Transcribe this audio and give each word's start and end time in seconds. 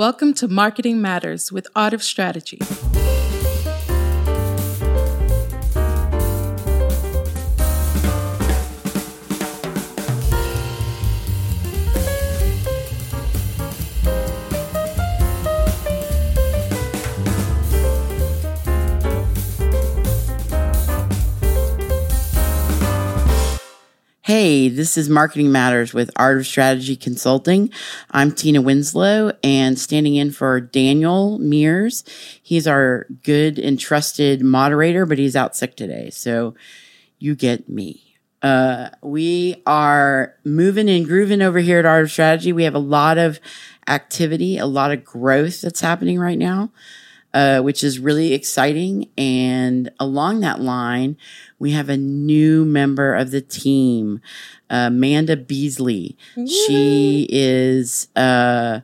Welcome 0.00 0.32
to 0.36 0.48
Marketing 0.48 1.02
Matters 1.02 1.52
with 1.52 1.68
of 1.92 2.02
Strategy. 2.02 2.58
Hey, 24.50 24.68
this 24.68 24.98
is 24.98 25.08
Marketing 25.08 25.52
Matters 25.52 25.94
with 25.94 26.10
Art 26.16 26.38
of 26.38 26.44
Strategy 26.44 26.96
Consulting. 26.96 27.70
I'm 28.10 28.32
Tina 28.32 28.60
Winslow 28.60 29.30
and 29.44 29.78
standing 29.78 30.16
in 30.16 30.32
for 30.32 30.60
Daniel 30.60 31.38
Mears. 31.38 32.02
He's 32.42 32.66
our 32.66 33.06
good 33.22 33.60
and 33.60 33.78
trusted 33.78 34.42
moderator, 34.42 35.06
but 35.06 35.18
he's 35.18 35.36
out 35.36 35.54
sick 35.54 35.76
today. 35.76 36.10
So 36.10 36.56
you 37.20 37.36
get 37.36 37.68
me. 37.68 38.16
Uh, 38.42 38.88
we 39.04 39.62
are 39.66 40.34
moving 40.44 40.90
and 40.90 41.06
grooving 41.06 41.42
over 41.42 41.60
here 41.60 41.78
at 41.78 41.86
Art 41.86 42.02
of 42.02 42.10
Strategy. 42.10 42.52
We 42.52 42.64
have 42.64 42.74
a 42.74 42.80
lot 42.80 43.18
of 43.18 43.38
activity, 43.86 44.58
a 44.58 44.66
lot 44.66 44.90
of 44.90 45.04
growth 45.04 45.60
that's 45.60 45.80
happening 45.80 46.18
right 46.18 46.38
now. 46.38 46.72
Uh, 47.32 47.60
which 47.60 47.84
is 47.84 48.00
really 48.00 48.32
exciting. 48.32 49.08
And 49.16 49.92
along 50.00 50.40
that 50.40 50.60
line, 50.60 51.16
we 51.60 51.70
have 51.70 51.88
a 51.88 51.96
new 51.96 52.64
member 52.64 53.14
of 53.14 53.30
the 53.30 53.40
team, 53.40 54.20
Amanda 54.68 55.36
Beasley. 55.36 56.16
She 56.48 57.28
is 57.30 58.08
uh, 58.16 58.80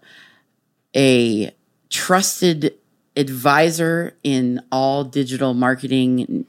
a 0.95 1.51
trusted 1.91 2.75
advisor 3.17 4.17
in 4.23 4.63
all 4.71 5.03
digital 5.03 5.53
marketing 5.53 6.47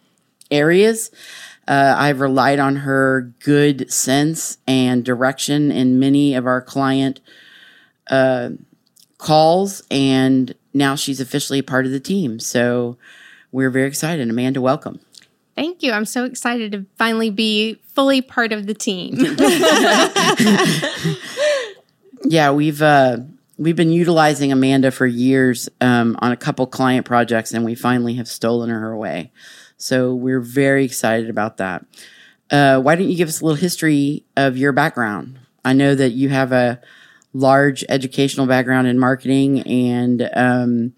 areas. 0.51 1.09
Uh, 1.67 1.95
I've 1.97 2.19
relied 2.19 2.59
on 2.59 2.75
her 2.77 3.33
good 3.39 3.91
sense 3.91 4.59
and 4.67 5.03
direction 5.03 5.71
in 5.71 5.99
many 5.99 6.35
of 6.35 6.45
our 6.45 6.61
client 6.61 7.21
uh, 8.09 8.51
calls, 9.17 9.81
and 9.89 10.53
now 10.77 10.95
she's 10.95 11.19
officially 11.19 11.61
part 11.61 11.85
of 11.85 11.91
the 11.91 11.99
team. 11.99 12.39
So 12.39 12.97
we're 13.51 13.69
very 13.69 13.87
excited. 13.87 14.29
Amanda, 14.29 14.61
welcome. 14.61 14.99
Thank 15.55 15.81
you. 15.81 15.91
I'm 15.91 16.05
so 16.05 16.25
excited 16.25 16.71
to 16.73 16.85
finally 16.97 17.31
be 17.31 17.81
fully 17.93 18.21
part 18.21 18.53
of 18.53 18.67
the 18.67 18.75
team. 18.75 19.17
yeah, 22.23 22.51
we've 22.51 22.81
uh, 22.81 23.17
we've 23.57 23.75
been 23.75 23.91
utilizing 23.91 24.51
Amanda 24.51 24.91
for 24.91 25.07
years 25.07 25.67
um, 25.81 26.15
on 26.19 26.31
a 26.31 26.37
couple 26.37 26.67
client 26.67 27.07
projects, 27.07 27.53
and 27.53 27.65
we 27.65 27.73
finally 27.73 28.13
have 28.15 28.27
stolen 28.27 28.69
her 28.69 28.91
away. 28.91 29.31
So 29.77 30.13
we're 30.13 30.41
very 30.41 30.85
excited 30.85 31.29
about 31.29 31.57
that. 31.57 31.85
Uh, 32.49 32.79
why 32.79 32.95
don't 32.95 33.09
you 33.09 33.17
give 33.17 33.27
us 33.27 33.41
a 33.41 33.45
little 33.45 33.57
history 33.57 34.23
of 34.35 34.57
your 34.57 34.71
background? 34.71 35.39
I 35.65 35.73
know 35.73 35.95
that 35.95 36.11
you 36.11 36.29
have 36.29 36.51
a 36.51 36.79
large 37.33 37.83
educational 37.89 38.47
background 38.47 38.87
in 38.87 38.99
marketing, 38.99 39.61
and 39.61 40.29
um, 40.33 40.93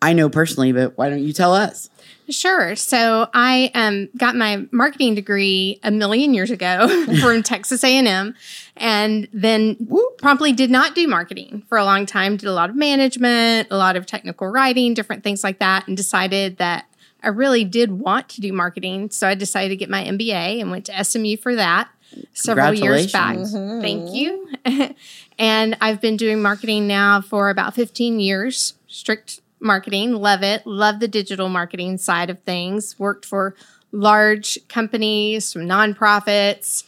I 0.00 0.12
know 0.12 0.28
personally, 0.28 0.72
but 0.72 0.96
why 0.96 1.10
don't 1.10 1.22
you 1.22 1.32
tell 1.32 1.54
us? 1.54 1.90
Sure. 2.30 2.76
So 2.76 3.28
I 3.32 3.70
um, 3.74 4.08
got 4.16 4.36
my 4.36 4.66
marketing 4.70 5.14
degree 5.14 5.80
a 5.82 5.90
million 5.90 6.34
years 6.34 6.50
ago 6.50 6.86
from 7.20 7.42
Texas 7.42 7.82
A&M, 7.82 8.34
and 8.76 9.28
then 9.32 9.88
promptly 10.18 10.52
did 10.52 10.70
not 10.70 10.94
do 10.94 11.08
marketing 11.08 11.62
for 11.68 11.78
a 11.78 11.84
long 11.84 12.04
time. 12.04 12.36
Did 12.36 12.48
a 12.48 12.52
lot 12.52 12.68
of 12.68 12.76
management, 12.76 13.68
a 13.70 13.76
lot 13.76 13.96
of 13.96 14.04
technical 14.04 14.48
writing, 14.48 14.92
different 14.92 15.24
things 15.24 15.42
like 15.42 15.58
that, 15.60 15.88
and 15.88 15.96
decided 15.96 16.58
that 16.58 16.84
I 17.22 17.28
really 17.28 17.64
did 17.64 17.92
want 17.92 18.28
to 18.30 18.40
do 18.40 18.52
marketing. 18.52 19.10
So 19.10 19.26
I 19.26 19.34
decided 19.34 19.70
to 19.70 19.76
get 19.76 19.90
my 19.90 20.04
MBA 20.04 20.60
and 20.60 20.70
went 20.70 20.86
to 20.86 21.04
SMU 21.04 21.36
for 21.38 21.54
that 21.56 21.88
several 22.32 22.74
years 22.74 23.12
back. 23.12 23.36
Mm-hmm. 23.36 23.80
Thank 23.80 24.14
you. 24.14 24.48
and 25.38 25.76
I've 25.80 26.00
been 26.00 26.16
doing 26.16 26.42
marketing 26.42 26.86
now 26.86 27.20
for 27.20 27.50
about 27.50 27.74
15 27.74 28.20
years, 28.20 28.74
strict 28.86 29.40
marketing. 29.60 30.14
Love 30.14 30.42
it. 30.42 30.66
Love 30.66 31.00
the 31.00 31.08
digital 31.08 31.48
marketing 31.48 31.98
side 31.98 32.30
of 32.30 32.40
things. 32.40 32.98
Worked 32.98 33.24
for 33.24 33.54
large 33.92 34.58
companies, 34.68 35.46
some 35.46 35.62
nonprofits, 35.62 36.84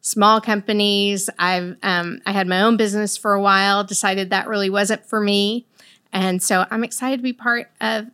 small 0.00 0.40
companies. 0.40 1.28
I've 1.38 1.76
um, 1.82 2.20
I 2.26 2.32
had 2.32 2.46
my 2.46 2.62
own 2.62 2.76
business 2.76 3.16
for 3.16 3.34
a 3.34 3.40
while. 3.40 3.84
Decided 3.84 4.30
that 4.30 4.48
really 4.48 4.70
wasn't 4.70 5.04
for 5.04 5.20
me, 5.20 5.66
and 6.12 6.42
so 6.42 6.66
I'm 6.70 6.84
excited 6.84 7.18
to 7.18 7.22
be 7.22 7.32
part 7.32 7.70
of 7.80 8.06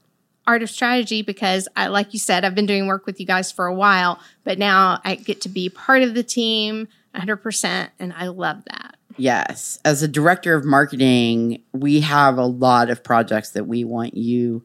Art 0.46 0.62
of 0.62 0.70
Strategy 0.70 1.22
because, 1.22 1.68
I, 1.76 1.86
like 1.86 2.12
you 2.12 2.18
said, 2.18 2.44
I've 2.44 2.54
been 2.54 2.66
doing 2.66 2.86
work 2.86 3.06
with 3.06 3.20
you 3.20 3.26
guys 3.26 3.52
for 3.52 3.66
a 3.66 3.74
while, 3.74 4.18
but 4.44 4.58
now 4.58 5.00
I 5.04 5.14
get 5.14 5.40
to 5.42 5.48
be 5.48 5.68
part 5.68 6.02
of 6.02 6.14
the 6.14 6.22
team 6.22 6.88
100%, 7.14 7.90
and 7.98 8.12
I 8.16 8.28
love 8.28 8.64
that. 8.66 8.96
Yes. 9.16 9.78
As 9.84 10.02
a 10.02 10.08
director 10.08 10.54
of 10.54 10.64
marketing, 10.64 11.62
we 11.72 12.00
have 12.00 12.38
a 12.38 12.46
lot 12.46 12.90
of 12.90 13.04
projects 13.04 13.50
that 13.50 13.64
we 13.64 13.84
want 13.84 14.16
you 14.16 14.62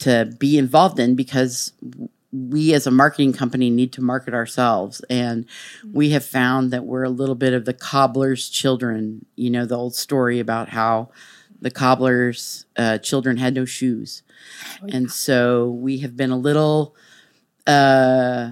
to 0.00 0.32
be 0.38 0.58
involved 0.58 0.98
in 0.98 1.14
because 1.14 1.72
we 2.32 2.74
as 2.74 2.86
a 2.86 2.90
marketing 2.90 3.32
company 3.32 3.70
need 3.70 3.92
to 3.92 4.00
market 4.00 4.34
ourselves 4.34 5.00
and 5.10 5.46
we 5.92 6.10
have 6.10 6.24
found 6.24 6.70
that 6.70 6.84
we're 6.84 7.02
a 7.02 7.10
little 7.10 7.34
bit 7.34 7.52
of 7.52 7.64
the 7.64 7.74
cobbler's 7.74 8.48
children 8.48 9.26
you 9.34 9.50
know 9.50 9.66
the 9.66 9.76
old 9.76 9.94
story 9.94 10.38
about 10.38 10.68
how 10.68 11.10
the 11.60 11.70
cobbler's 11.70 12.66
uh, 12.76 12.98
children 12.98 13.36
had 13.36 13.52
no 13.52 13.64
shoes 13.64 14.22
oh, 14.82 14.86
yeah. 14.86 14.96
and 14.96 15.10
so 15.10 15.70
we 15.70 15.98
have 15.98 16.16
been 16.16 16.30
a 16.30 16.38
little 16.38 16.94
uh, 17.66 18.50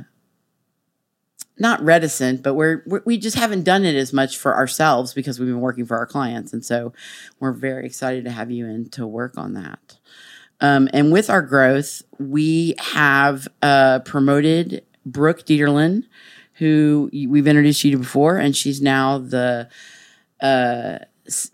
not 1.59 1.82
reticent, 1.82 2.43
but 2.43 2.54
we're, 2.54 2.82
we're, 2.87 3.03
we 3.04 3.19
just 3.19 3.37
haven't 3.37 3.65
done 3.65 3.84
it 3.84 3.97
as 3.97 4.12
much 4.12 4.37
for 4.37 4.54
ourselves 4.54 5.12
because 5.12 5.38
we've 5.38 5.48
been 5.48 5.60
working 5.60 5.87
for 5.87 5.97
our 5.97 6.06
clients, 6.06 6.53
and 6.53 6.65
so 6.65 6.93
we're 7.41 7.53
very 7.53 7.84
excited 7.84 8.25
to 8.25 8.31
have 8.31 8.50
you 8.50 8.66
in 8.66 8.88
to 8.91 9.06
work 9.06 9.37
on 9.37 9.54
that. 9.54 9.98
Um, 10.60 10.88
and 10.93 11.12
with 11.12 11.31
our 11.31 11.43
growth, 11.43 12.03
we 12.19 12.75
have 12.78 13.47
uh, 13.62 14.00
promoted 14.00 14.84
Brooke 15.06 15.44
Dieterlin, 15.44 16.04
who 16.54 17.09
we've 17.12 17.47
introduced 17.47 17.84
you 17.84 17.93
to 17.93 17.98
before, 17.98 18.38
and 18.38 18.56
she's 18.56 18.82
now 18.82 19.19
the 19.19 19.69
uh, 20.41 20.98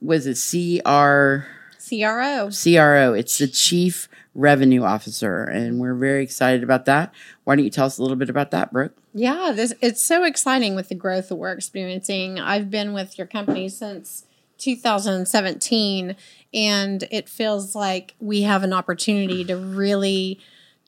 was 0.01 0.27
it 0.27 0.39
CR 0.39 1.47
CRO 1.87 2.51
CRO. 2.51 3.13
It's 3.13 3.39
the 3.39 3.49
chief 3.49 4.09
revenue 4.35 4.83
officer, 4.83 5.45
and 5.45 5.79
we're 5.79 5.95
very 5.95 6.23
excited 6.23 6.63
about 6.63 6.85
that. 6.87 7.15
Why 7.45 7.57
don't 7.57 7.65
you 7.65 7.71
tell 7.71 7.87
us 7.87 7.99
a 7.99 8.03
little 8.03 8.17
bit 8.17 8.31
about 8.31 8.51
that, 8.51 8.73
Brooke? 8.73 8.97
Yeah, 9.13 9.53
this 9.55 9.73
it's 9.81 10.03
so 10.03 10.25
exciting 10.25 10.75
with 10.75 10.89
the 10.89 10.95
growth 10.95 11.29
that 11.29 11.37
we're 11.37 11.53
experiencing. 11.53 12.41
I've 12.41 12.71
been 12.71 12.93
with 12.93 13.17
your 13.17 13.27
company 13.27 13.69
since 13.69 14.25
2017 14.59 16.17
and 16.53 17.09
it 17.11 17.29
feels 17.29 17.75
like 17.75 18.15
we 18.21 18.43
have 18.43 18.63
an 18.63 18.73
opportunity 18.73 19.45
to 19.45 19.57
really 19.57 20.41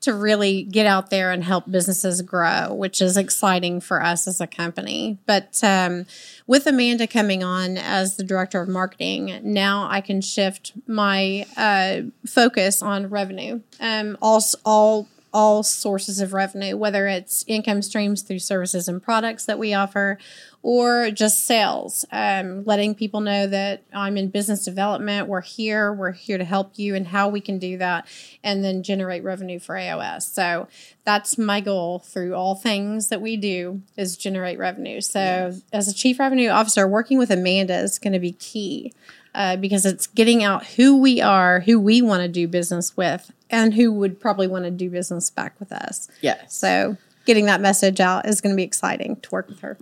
to 0.07 0.15
really 0.15 0.63
get 0.63 0.87
out 0.87 1.11
there 1.11 1.33
and 1.33 1.43
help 1.43 1.69
businesses 1.71 2.23
grow, 2.23 2.73
which 2.73 3.03
is 3.03 3.17
exciting 3.17 3.81
for 3.81 4.01
us 4.01 4.29
as 4.29 4.41
a 4.41 4.47
company. 4.47 5.19
But 5.27 5.59
um, 5.63 6.07
with 6.47 6.67
Amanda 6.67 7.09
coming 7.09 7.43
on 7.43 7.77
as 7.77 8.17
the 8.17 8.23
director 8.23 8.61
of 8.61 8.69
marketing, 8.69 9.41
now 9.43 9.89
I 9.91 10.01
can 10.01 10.21
shift 10.21 10.73
my 10.87 11.45
uh, 11.57 12.03
focus 12.25 12.83
on 12.83 13.11
revenue. 13.11 13.61
Um, 13.81 14.17
all 14.23 14.43
all 14.65 15.09
all 15.33 15.63
sources 15.63 16.21
of 16.21 16.33
revenue, 16.33 16.77
whether 16.77 17.07
it's 17.09 17.45
income 17.47 17.83
streams 17.83 18.23
through 18.23 18.39
services 18.39 18.89
and 18.89 19.03
products 19.03 19.45
that 19.45 19.59
we 19.59 19.75
offer 19.75 20.19
or 20.67 21.13
just 21.13 21.45
sales, 21.45 22.05
um, 22.11 22.65
letting 22.65 22.93
people 22.93 23.21
know 23.21 23.47
that 23.47 23.85
I'm 23.93 24.17
in 24.17 24.31
business 24.31 24.65
development. 24.65 25.29
We're 25.29 25.41
here. 25.41 25.93
We're 25.93 26.11
here 26.11 26.39
to 26.39 26.45
help 26.45 26.73
you 26.77 26.97
and 26.97 27.07
how 27.07 27.29
we 27.29 27.41
can 27.41 27.61
do 27.61 27.79
that 27.79 28.09
and 28.43 28.65
then 28.65 28.83
generate 28.83 29.23
revenue 29.23 29.61
for 29.61 29.77
AOS. 29.77 30.23
So 30.23 30.67
that's 31.05 31.39
my 31.39 31.61
goal 31.61 32.01
through 32.01 32.35
all 32.35 32.57
things 32.57 33.11
that 33.11 33.21
we 33.21 33.37
do 33.37 33.83
is 33.97 34.17
generate 34.17 34.59
revenue. 34.59 35.01
So 35.01 35.21
yes. 35.21 35.63
as 35.73 35.87
a 35.87 35.95
chief 35.95 36.19
revenue 36.19 36.49
officer, 36.49 36.89
working 36.89 37.17
with 37.17 37.31
Amanda 37.31 37.79
is 37.79 38.01
going 38.01 38.15
to 38.15 38.19
be 38.19 38.33
key. 38.33 38.93
Uh, 39.37 39.55
because 39.55 39.85
it's 39.85 40.07
getting 40.07 40.43
out 40.43 40.65
who 40.65 40.99
we 40.99 41.21
are, 41.21 41.61
who 41.61 41.79
we 41.79 42.01
want 42.01 42.23
to 42.23 42.29
do 42.29 42.49
business 42.49 42.97
with, 42.97 43.31
and 43.51 43.75
who 43.75 43.93
would 43.93 44.19
probably 44.19 44.49
want 44.49 44.65
to 44.65 44.71
do 44.71 44.89
business 44.89 45.29
back 45.29 45.55
with 45.61 45.71
us. 45.71 46.09
Yes. 46.23 46.57
So 46.57 46.97
getting 47.27 47.45
that 47.45 47.61
message 47.61 48.01
out 48.01 48.27
is 48.27 48.41
going 48.41 48.55
to 48.55 48.57
be 48.57 48.63
exciting 48.63 49.17
to 49.17 49.31
work 49.31 49.49
with 49.49 49.61
her. 49.61 49.77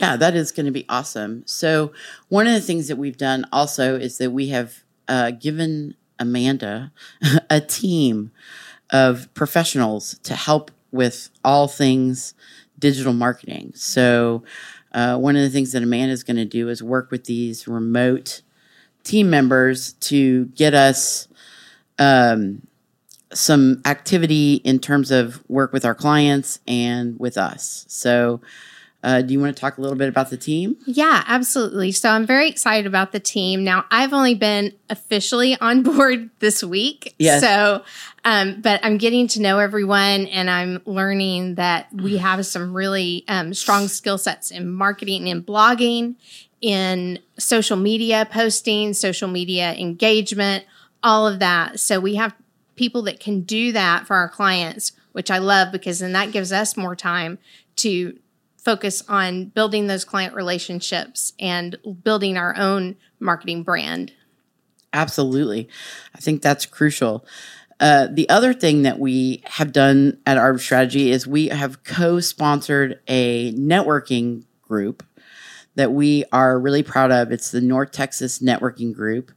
Yeah, 0.00 0.16
that 0.16 0.34
is 0.36 0.52
going 0.52 0.66
to 0.66 0.72
be 0.72 0.84
awesome. 0.88 1.42
So 1.46 1.92
one 2.28 2.46
of 2.46 2.52
the 2.52 2.60
things 2.60 2.88
that 2.88 2.96
we've 2.96 3.16
done 3.16 3.44
also 3.52 3.96
is 3.96 4.18
that 4.18 4.30
we 4.30 4.48
have 4.48 4.84
uh, 5.08 5.32
given 5.32 5.94
Amanda 6.18 6.92
a 7.50 7.60
team 7.60 8.30
of 8.90 9.32
professionals 9.34 10.18
to 10.22 10.34
help 10.34 10.70
with 10.92 11.30
all 11.44 11.68
things 11.68 12.34
digital 12.78 13.12
marketing. 13.12 13.72
So 13.74 14.44
uh, 14.92 15.18
one 15.18 15.36
of 15.36 15.42
the 15.42 15.50
things 15.50 15.72
that 15.72 15.82
Amanda 15.82 16.12
is 16.12 16.22
going 16.22 16.36
to 16.36 16.44
do 16.44 16.68
is 16.68 16.82
work 16.82 17.10
with 17.10 17.24
these 17.24 17.68
remote 17.68 18.42
team 19.04 19.30
members 19.30 19.94
to 19.94 20.46
get 20.46 20.74
us 20.74 21.28
um, 21.98 22.66
some 23.32 23.82
activity 23.84 24.54
in 24.64 24.78
terms 24.78 25.10
of 25.10 25.42
work 25.48 25.72
with 25.72 25.84
our 25.84 25.94
clients 25.94 26.60
and 26.66 27.18
with 27.18 27.36
us. 27.36 27.84
So, 27.88 28.40
uh, 29.04 29.22
do 29.22 29.32
you 29.32 29.38
want 29.38 29.54
to 29.54 29.60
talk 29.60 29.78
a 29.78 29.80
little 29.80 29.96
bit 29.96 30.08
about 30.08 30.30
the 30.30 30.36
team? 30.36 30.76
Yeah, 30.84 31.22
absolutely. 31.28 31.92
So 31.92 32.10
I'm 32.10 32.26
very 32.26 32.48
excited 32.48 32.86
about 32.86 33.12
the 33.12 33.20
team. 33.20 33.62
Now, 33.62 33.84
I've 33.92 34.12
only 34.12 34.34
been 34.34 34.72
officially 34.90 35.56
on 35.60 35.82
board 35.84 36.30
this 36.40 36.64
week. 36.64 37.14
Yes. 37.18 37.40
So, 37.40 37.84
um, 38.24 38.60
but 38.60 38.80
I'm 38.82 38.98
getting 38.98 39.28
to 39.28 39.40
know 39.40 39.60
everyone 39.60 40.26
and 40.26 40.50
I'm 40.50 40.82
learning 40.84 41.54
that 41.54 41.92
we 41.94 42.16
have 42.16 42.44
some 42.44 42.74
really 42.74 43.24
um, 43.28 43.54
strong 43.54 43.86
skill 43.86 44.18
sets 44.18 44.50
in 44.50 44.68
marketing 44.68 45.28
and 45.28 45.46
blogging, 45.46 46.16
in 46.60 47.20
social 47.38 47.76
media 47.76 48.26
posting, 48.30 48.92
social 48.92 49.28
media 49.28 49.74
engagement, 49.74 50.64
all 51.04 51.24
of 51.24 51.38
that. 51.38 51.78
So 51.78 52.00
we 52.00 52.16
have 52.16 52.34
people 52.74 53.02
that 53.02 53.20
can 53.20 53.42
do 53.42 53.70
that 53.72 54.08
for 54.08 54.16
our 54.16 54.28
clients, 54.28 54.90
which 55.12 55.30
I 55.30 55.38
love 55.38 55.70
because 55.70 56.00
then 56.00 56.12
that 56.12 56.32
gives 56.32 56.52
us 56.52 56.76
more 56.76 56.96
time 56.96 57.38
to 57.76 58.18
focus 58.68 59.02
on 59.08 59.46
building 59.46 59.86
those 59.86 60.04
client 60.04 60.34
relationships 60.34 61.32
and 61.40 61.78
building 62.04 62.36
our 62.36 62.54
own 62.54 62.94
marketing 63.18 63.62
brand. 63.62 64.12
Absolutely. 64.92 65.70
I 66.14 66.18
think 66.18 66.42
that's 66.42 66.66
crucial. 66.66 67.24
Uh, 67.80 68.08
the 68.12 68.28
other 68.28 68.52
thing 68.52 68.82
that 68.82 68.98
we 68.98 69.42
have 69.46 69.72
done 69.72 70.18
at 70.26 70.36
of 70.36 70.60
Strategy 70.60 71.10
is 71.10 71.26
we 71.26 71.48
have 71.48 71.82
co 71.82 72.20
sponsored 72.20 73.00
a 73.08 73.54
networking 73.54 74.44
group 74.60 75.02
that 75.76 75.92
we 75.92 76.24
are 76.30 76.60
really 76.60 76.82
proud 76.82 77.10
of. 77.10 77.32
It's 77.32 77.50
the 77.50 77.62
North 77.62 77.90
Texas 77.90 78.40
Networking 78.40 78.92
Group. 78.92 79.32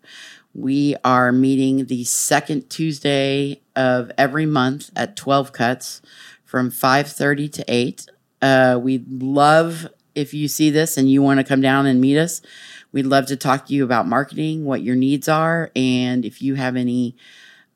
We 0.54 0.98
are 1.06 1.32
meeting 1.32 1.86
the 1.86 2.04
second 2.04 2.70
Tuesday 2.70 3.62
of 3.78 4.12
every 4.18 4.46
month 4.46 4.90
at 4.94 5.16
12 5.16 5.54
cuts 5.54 6.02
from 6.44 6.70
5:30 6.70 7.48
to 7.48 7.64
8 7.70 8.08
uh, 8.42 8.80
we'd 8.82 9.22
love 9.22 9.88
if 10.16 10.34
you 10.34 10.48
see 10.48 10.70
this 10.70 10.98
and 10.98 11.10
you 11.10 11.22
want 11.22 11.40
to 11.40 11.44
come 11.44 11.62
down 11.62 11.86
and 11.86 12.02
meet 12.02 12.18
us. 12.18 12.42
We'd 12.92 13.06
love 13.06 13.28
to 13.28 13.38
talk 13.38 13.68
to 13.68 13.74
you 13.74 13.84
about 13.84 14.08
marketing, 14.08 14.66
what 14.66 14.82
your 14.82 14.96
needs 14.96 15.30
are, 15.30 15.72
and 15.76 16.26
if 16.26 16.42
you 16.42 16.56
have 16.56 16.76
any 16.76 17.16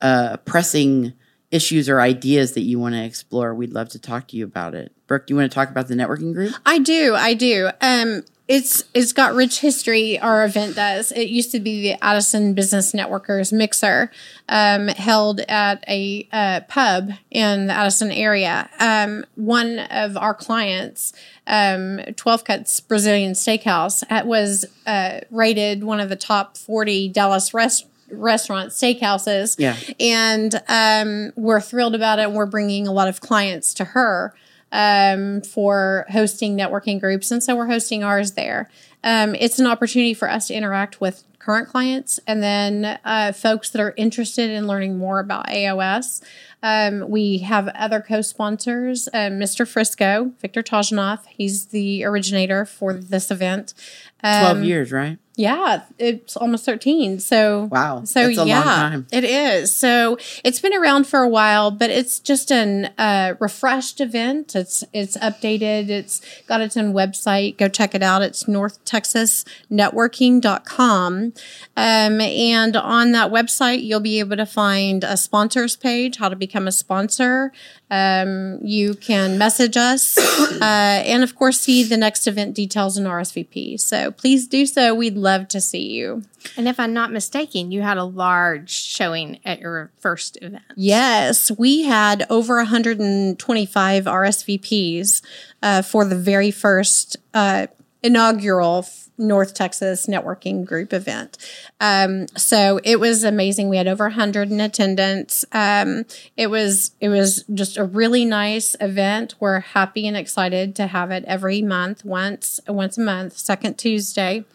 uh, 0.02 0.38
pressing 0.38 1.14
issues 1.52 1.88
or 1.88 2.02
ideas 2.02 2.54
that 2.54 2.62
you 2.62 2.80
want 2.80 2.96
to 2.96 3.04
explore, 3.04 3.54
we'd 3.54 3.72
love 3.72 3.90
to 3.90 4.00
talk 4.00 4.28
to 4.28 4.38
you 4.38 4.44
about 4.44 4.76
it. 4.76 4.92
Brooke, 5.08 5.28
do 5.28 5.34
you 5.34 5.38
want 5.38 5.50
to 5.50 5.56
talk 5.56 5.70
about 5.70 5.88
the 5.88 5.96
networking 5.96 6.34
group? 6.34 6.54
I 6.66 6.80
do. 6.80 7.16
I 7.16 7.34
do. 7.34 7.70
Um, 7.80 8.24
it's 8.48 8.84
it's 8.94 9.12
got 9.12 9.34
rich 9.34 9.60
history. 9.60 10.20
Our 10.20 10.46
event 10.46 10.76
does. 10.76 11.12
It 11.12 11.30
used 11.30 11.52
to 11.52 11.60
be 11.60 11.82
the 11.82 12.04
Addison 12.04 12.54
Business 12.54 12.92
Networkers 12.92 13.52
Mixer, 13.52 14.12
um, 14.48 14.88
held 14.90 15.40
at 15.42 15.84
a 15.88 16.28
uh, 16.32 16.62
pub 16.68 17.10
in 17.32 17.68
the 17.68 17.74
Addison 17.74 18.12
area. 18.12 18.70
Um, 18.80 19.26
one 19.34 19.80
of 19.80 20.16
our 20.16 20.36
clients, 20.36 21.14
um, 21.48 22.00
Twelve 22.18 22.44
Cuts 22.44 22.80
Brazilian 22.82 23.34
Steakhouse, 23.34 24.04
was 24.26 24.66
uh, 24.86 25.22
rated 25.32 25.84
one 25.84 26.00
of 26.00 26.10
the 26.10 26.16
top 26.16 26.56
forty 26.56 27.10
Dallas 27.10 27.52
rest 27.52 27.88
restaurant 28.12 28.70
steakhouses. 28.70 29.56
Yeah, 29.58 29.76
and 30.00 30.54
um, 30.68 31.34
we're 31.36 31.62
thrilled 31.62 31.96
about 31.96 32.20
it. 32.20 32.26
and 32.26 32.36
We're 32.36 32.46
bringing 32.46 32.88
a 32.88 32.94
lot 32.94 33.08
of 33.08 33.22
clients 33.22 33.74
to 33.76 33.86
her 33.86 34.36
um, 34.72 35.42
for 35.42 36.06
hosting 36.10 36.58
networking 36.58 37.00
groups. 37.00 37.32
And 37.32 37.44
so 37.44 37.56
we're 37.56 37.68
hosting 37.68 38.04
ours 38.04 38.34
there. 38.34 38.70
Um, 39.04 39.36
it's 39.36 39.60
an 39.60 39.68
opportunity 39.68 40.14
for 40.14 40.30
us 40.30 40.48
to 40.48 40.54
interact 40.54 41.00
with 41.00 41.24
current 41.40 41.70
clients 41.70 42.20
and 42.26 42.42
then 42.42 43.00
uh, 43.06 43.32
folks 43.32 43.70
that 43.70 43.80
are 43.80 43.94
interested 43.98 44.50
in 44.50 44.66
learning 44.66 44.98
more 44.98 45.20
about 45.20 45.46
AOS. 45.48 46.24
Um, 46.64 47.08
we 47.08 47.40
have 47.40 47.68
other 47.70 48.02
co 48.02 48.22
sponsors, 48.22 49.08
uh, 49.10 49.30
Mr. 49.30 49.68
Frisco, 49.68 50.32
Victor 50.40 50.64
Tajanoff. 50.64 51.20
He's 51.28 51.68
the 51.68 52.04
originator 52.04 52.66
for 52.66 52.94
this 52.94 53.30
event. 53.30 53.76
12 54.22 54.58
um, 54.58 54.64
years, 54.64 54.92
right? 54.92 55.20
Yeah, 55.38 55.84
it's 56.00 56.38
almost 56.38 56.64
13. 56.66 57.20
So 57.20 57.66
wow. 57.66 58.06
So 58.06 58.30
yeah, 58.30 59.02
it 59.12 59.26
is. 59.26 59.76
So 59.76 60.18
it's 60.46 60.62
been 60.62 60.74
around 60.74 61.08
for 61.08 61.20
a 61.20 61.28
while, 61.28 61.72
but 61.72 61.90
it's 61.90 62.20
just 62.20 62.52
an 62.52 62.86
uh, 62.98 63.36
refreshed 63.40 64.00
event. 64.00 64.56
It's 64.56 64.86
it's 64.94 65.18
updated. 65.18 65.90
It's 65.90 66.22
got 66.48 66.62
its 66.62 66.78
own 66.78 66.94
website. 66.94 67.58
Go 67.58 67.68
check 67.68 67.94
it 67.94 68.02
out. 68.02 68.22
It's 68.22 68.46
northtexasnetworking.com. 68.46 71.34
Um, 71.78 72.22
and 72.22 72.78
on 72.78 73.12
that 73.12 73.30
website, 73.32 73.84
you'll 73.84 74.00
be 74.00 74.20
able 74.20 74.38
to 74.38 74.46
find 74.46 75.04
a 75.04 75.18
sponsors 75.18 75.76
page, 75.76 76.16
how 76.18 76.30
to 76.30 76.38
become 76.38 76.66
a 76.66 76.72
sponsor. 76.72 77.52
Um, 77.92 78.60
you 78.64 78.96
can 78.96 79.38
message 79.38 79.78
us 79.78 80.18
uh, 80.62 80.64
and, 80.64 81.24
of 81.24 81.36
course, 81.36 81.60
see 81.60 81.84
the 81.84 81.98
next 81.98 82.28
event 82.28 82.56
details 82.56 82.98
and 82.98 83.06
RSVP. 83.08 83.80
So 83.80 84.12
please 84.12 84.48
do 84.48 84.66
so. 84.66 84.96
We'd 84.96 85.18
love 85.18 85.48
to 85.50 85.62
see 85.62 85.92
you. 85.92 86.24
And 86.58 86.68
if 86.68 86.80
I'm 86.80 86.94
not 86.94 87.12
mistaken, 87.12 87.72
you 87.72 87.82
had 87.82 87.98
a 87.98 88.04
large 88.04 88.70
showing 88.70 89.40
at 89.46 89.60
your 89.60 89.92
first 90.00 90.38
event. 90.42 90.64
Yes, 90.76 91.52
we 91.52 91.84
had 91.84 92.26
over 92.30 92.58
125 92.58 94.06
RSVPs 94.06 95.22
uh, 95.62 95.82
for 95.82 96.06
the 96.06 96.16
very 96.16 96.52
first 96.52 97.18
uh, 97.34 97.68
inaugural 98.06 98.86
North 99.18 99.54
Texas 99.54 100.06
networking 100.08 100.64
group 100.64 100.94
event. 100.94 101.38
Um, 101.80 102.28
so 102.36 102.80
it 102.84 103.00
was 103.00 103.24
amazing. 103.24 103.70
We 103.70 103.78
had 103.78 103.88
over 103.88 104.06
100 104.06 104.52
in 104.52 104.60
attendance. 104.60 105.44
Um, 105.52 106.06
it 106.38 106.48
was 106.48 106.92
it 107.00 107.10
was 107.10 107.44
just 107.54 107.78
a 107.78 107.84
really 107.84 108.26
nice 108.26 108.76
event. 108.80 109.36
We're 109.40 109.62
happy 109.62 110.08
and 110.08 110.16
excited 110.16 110.76
to 110.76 110.88
have 110.88 111.12
it 111.12 111.24
every 111.26 111.62
month, 111.62 112.06
once 112.06 112.60
once 112.68 112.98
a 112.98 113.02
month, 113.02 113.38
second 113.38 113.78
Tuesday. 113.78 114.46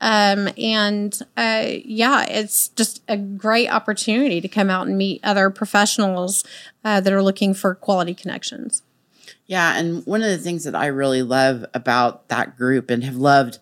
Um, 0.00 0.48
and 0.58 1.16
uh, 1.36 1.64
yeah, 1.84 2.26
it's 2.28 2.68
just 2.68 3.02
a 3.08 3.16
great 3.16 3.68
opportunity 3.68 4.40
to 4.40 4.48
come 4.48 4.68
out 4.68 4.88
and 4.88 4.98
meet 4.98 5.20
other 5.22 5.48
professionals 5.48 6.44
uh, 6.84 7.00
that 7.00 7.12
are 7.12 7.22
looking 7.22 7.54
for 7.54 7.76
quality 7.76 8.12
connections. 8.12 8.82
Yeah, 9.46 9.76
and 9.76 10.04
one 10.06 10.22
of 10.22 10.28
the 10.28 10.38
things 10.38 10.64
that 10.64 10.74
I 10.74 10.86
really 10.86 11.22
love 11.22 11.64
about 11.74 12.28
that 12.28 12.56
group 12.56 12.90
and 12.90 13.04
have 13.04 13.16
loved 13.16 13.58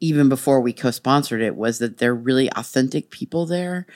even 0.00 0.28
before 0.28 0.60
we 0.60 0.72
co-sponsored 0.72 1.42
it 1.42 1.56
was 1.56 1.78
that 1.78 1.98
they're 1.98 2.14
really 2.14 2.50
authentic 2.52 3.10
people 3.10 3.46
there. 3.46 3.86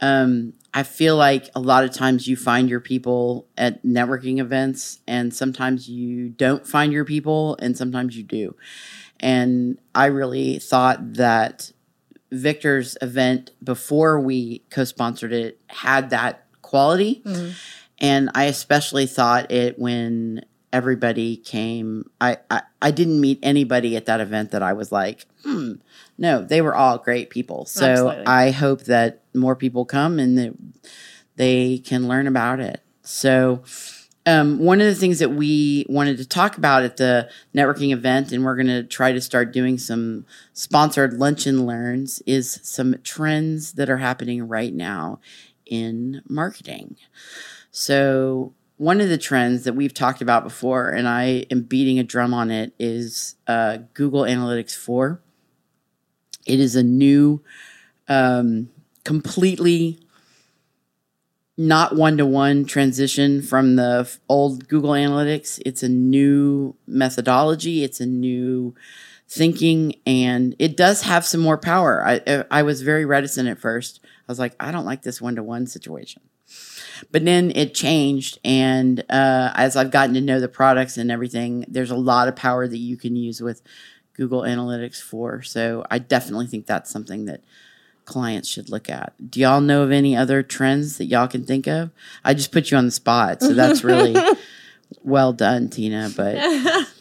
Um, 0.00 0.52
I 0.74 0.82
feel 0.82 1.16
like 1.16 1.48
a 1.54 1.60
lot 1.60 1.84
of 1.84 1.92
times 1.92 2.28
you 2.28 2.36
find 2.36 2.68
your 2.68 2.80
people 2.80 3.48
at 3.56 3.82
networking 3.84 4.38
events, 4.38 5.00
and 5.08 5.34
sometimes 5.34 5.88
you 5.88 6.28
don't 6.28 6.66
find 6.66 6.92
your 6.92 7.04
people, 7.04 7.56
and 7.60 7.76
sometimes 7.76 8.16
you 8.16 8.22
do. 8.22 8.54
And 9.18 9.78
I 9.94 10.06
really 10.06 10.58
thought 10.58 11.14
that 11.14 11.72
Victor's 12.30 12.96
event 13.00 13.50
before 13.62 14.20
we 14.20 14.60
co 14.70 14.84
sponsored 14.84 15.32
it 15.32 15.58
had 15.68 16.10
that 16.10 16.44
quality. 16.62 17.22
Mm-hmm. 17.24 17.52
And 18.00 18.30
I 18.34 18.44
especially 18.44 19.06
thought 19.06 19.50
it 19.50 19.78
when 19.78 20.44
everybody 20.72 21.36
came. 21.36 22.10
I, 22.20 22.38
I, 22.50 22.62
I 22.80 22.90
didn't 22.90 23.20
meet 23.20 23.38
anybody 23.42 23.96
at 23.96 24.06
that 24.06 24.20
event 24.20 24.50
that 24.52 24.62
I 24.62 24.72
was 24.72 24.92
like, 24.92 25.26
hmm. 25.44 25.74
No, 26.18 26.42
they 26.44 26.60
were 26.60 26.74
all 26.74 26.98
great 26.98 27.30
people. 27.30 27.64
So 27.64 27.86
Absolutely. 27.86 28.26
I 28.26 28.50
hope 28.50 28.82
that 28.84 29.22
more 29.34 29.54
people 29.54 29.84
come 29.84 30.18
and 30.18 30.36
that 30.36 30.54
they 31.36 31.78
can 31.78 32.08
learn 32.08 32.26
about 32.26 32.58
it. 32.58 32.82
So 33.02 33.62
um, 34.26 34.58
one 34.58 34.80
of 34.80 34.86
the 34.86 34.94
things 34.94 35.20
that 35.20 35.30
we 35.30 35.86
wanted 35.88 36.18
to 36.18 36.26
talk 36.26 36.58
about 36.58 36.82
at 36.82 36.96
the 36.96 37.30
networking 37.54 37.92
event, 37.92 38.32
and 38.32 38.44
we're 38.44 38.56
going 38.56 38.66
to 38.66 38.82
try 38.82 39.12
to 39.12 39.20
start 39.20 39.52
doing 39.52 39.78
some 39.78 40.26
sponsored 40.52 41.14
lunch 41.14 41.46
and 41.46 41.66
learns, 41.66 42.20
is 42.26 42.58
some 42.62 42.96
trends 43.04 43.74
that 43.74 43.88
are 43.88 43.98
happening 43.98 44.46
right 44.46 44.74
now 44.74 45.20
in 45.64 46.20
marketing. 46.28 46.96
So 47.78 48.54
one 48.76 49.00
of 49.00 49.08
the 49.08 49.16
trends 49.16 49.62
that 49.62 49.74
we've 49.74 49.94
talked 49.94 50.20
about 50.20 50.42
before, 50.42 50.90
and 50.90 51.06
I 51.06 51.46
am 51.48 51.62
beating 51.62 52.00
a 52.00 52.02
drum 52.02 52.34
on 52.34 52.50
it, 52.50 52.72
is 52.76 53.36
uh, 53.46 53.78
Google 53.94 54.22
Analytics 54.22 54.74
4. 54.76 55.20
It 56.44 56.58
is 56.58 56.74
a 56.74 56.82
new, 56.82 57.40
um, 58.08 58.68
completely 59.04 60.00
not 61.56 61.94
one 61.94 62.16
to 62.16 62.26
one 62.26 62.64
transition 62.64 63.42
from 63.42 63.76
the 63.76 64.10
old 64.28 64.66
Google 64.66 64.90
Analytics. 64.90 65.62
It's 65.64 65.84
a 65.84 65.88
new 65.88 66.74
methodology, 66.84 67.84
it's 67.84 68.00
a 68.00 68.06
new 68.06 68.74
thinking, 69.28 69.94
and 70.04 70.56
it 70.58 70.76
does 70.76 71.02
have 71.02 71.24
some 71.24 71.40
more 71.40 71.58
power. 71.58 72.04
I, 72.04 72.44
I 72.50 72.64
was 72.64 72.82
very 72.82 73.04
reticent 73.04 73.48
at 73.48 73.60
first. 73.60 74.00
I 74.02 74.32
was 74.32 74.40
like, 74.40 74.56
I 74.58 74.72
don't 74.72 74.84
like 74.84 75.02
this 75.02 75.20
one 75.20 75.36
to 75.36 75.44
one 75.44 75.68
situation. 75.68 76.22
But 77.10 77.24
then 77.24 77.52
it 77.54 77.74
changed, 77.74 78.38
and 78.44 79.00
uh, 79.10 79.52
as 79.54 79.76
I've 79.76 79.90
gotten 79.90 80.14
to 80.14 80.20
know 80.20 80.40
the 80.40 80.48
products 80.48 80.96
and 80.96 81.10
everything, 81.10 81.64
there's 81.68 81.90
a 81.90 81.96
lot 81.96 82.28
of 82.28 82.36
power 82.36 82.66
that 82.66 82.78
you 82.78 82.96
can 82.96 83.16
use 83.16 83.40
with 83.40 83.62
Google 84.14 84.42
Analytics 84.42 85.00
4. 85.00 85.42
So 85.42 85.84
I 85.90 85.98
definitely 85.98 86.46
think 86.46 86.66
that's 86.66 86.90
something 86.90 87.26
that 87.26 87.42
clients 88.04 88.48
should 88.48 88.70
look 88.70 88.88
at. 88.88 89.12
Do 89.30 89.40
y'all 89.40 89.60
know 89.60 89.82
of 89.82 89.92
any 89.92 90.16
other 90.16 90.42
trends 90.42 90.98
that 90.98 91.04
y'all 91.06 91.28
can 91.28 91.44
think 91.44 91.66
of? 91.66 91.90
I 92.24 92.34
just 92.34 92.52
put 92.52 92.70
you 92.70 92.76
on 92.78 92.86
the 92.86 92.90
spot, 92.90 93.42
so 93.42 93.52
that's 93.52 93.84
really 93.84 94.16
well 95.02 95.32
done, 95.32 95.68
Tina. 95.68 96.10
But 96.14 96.36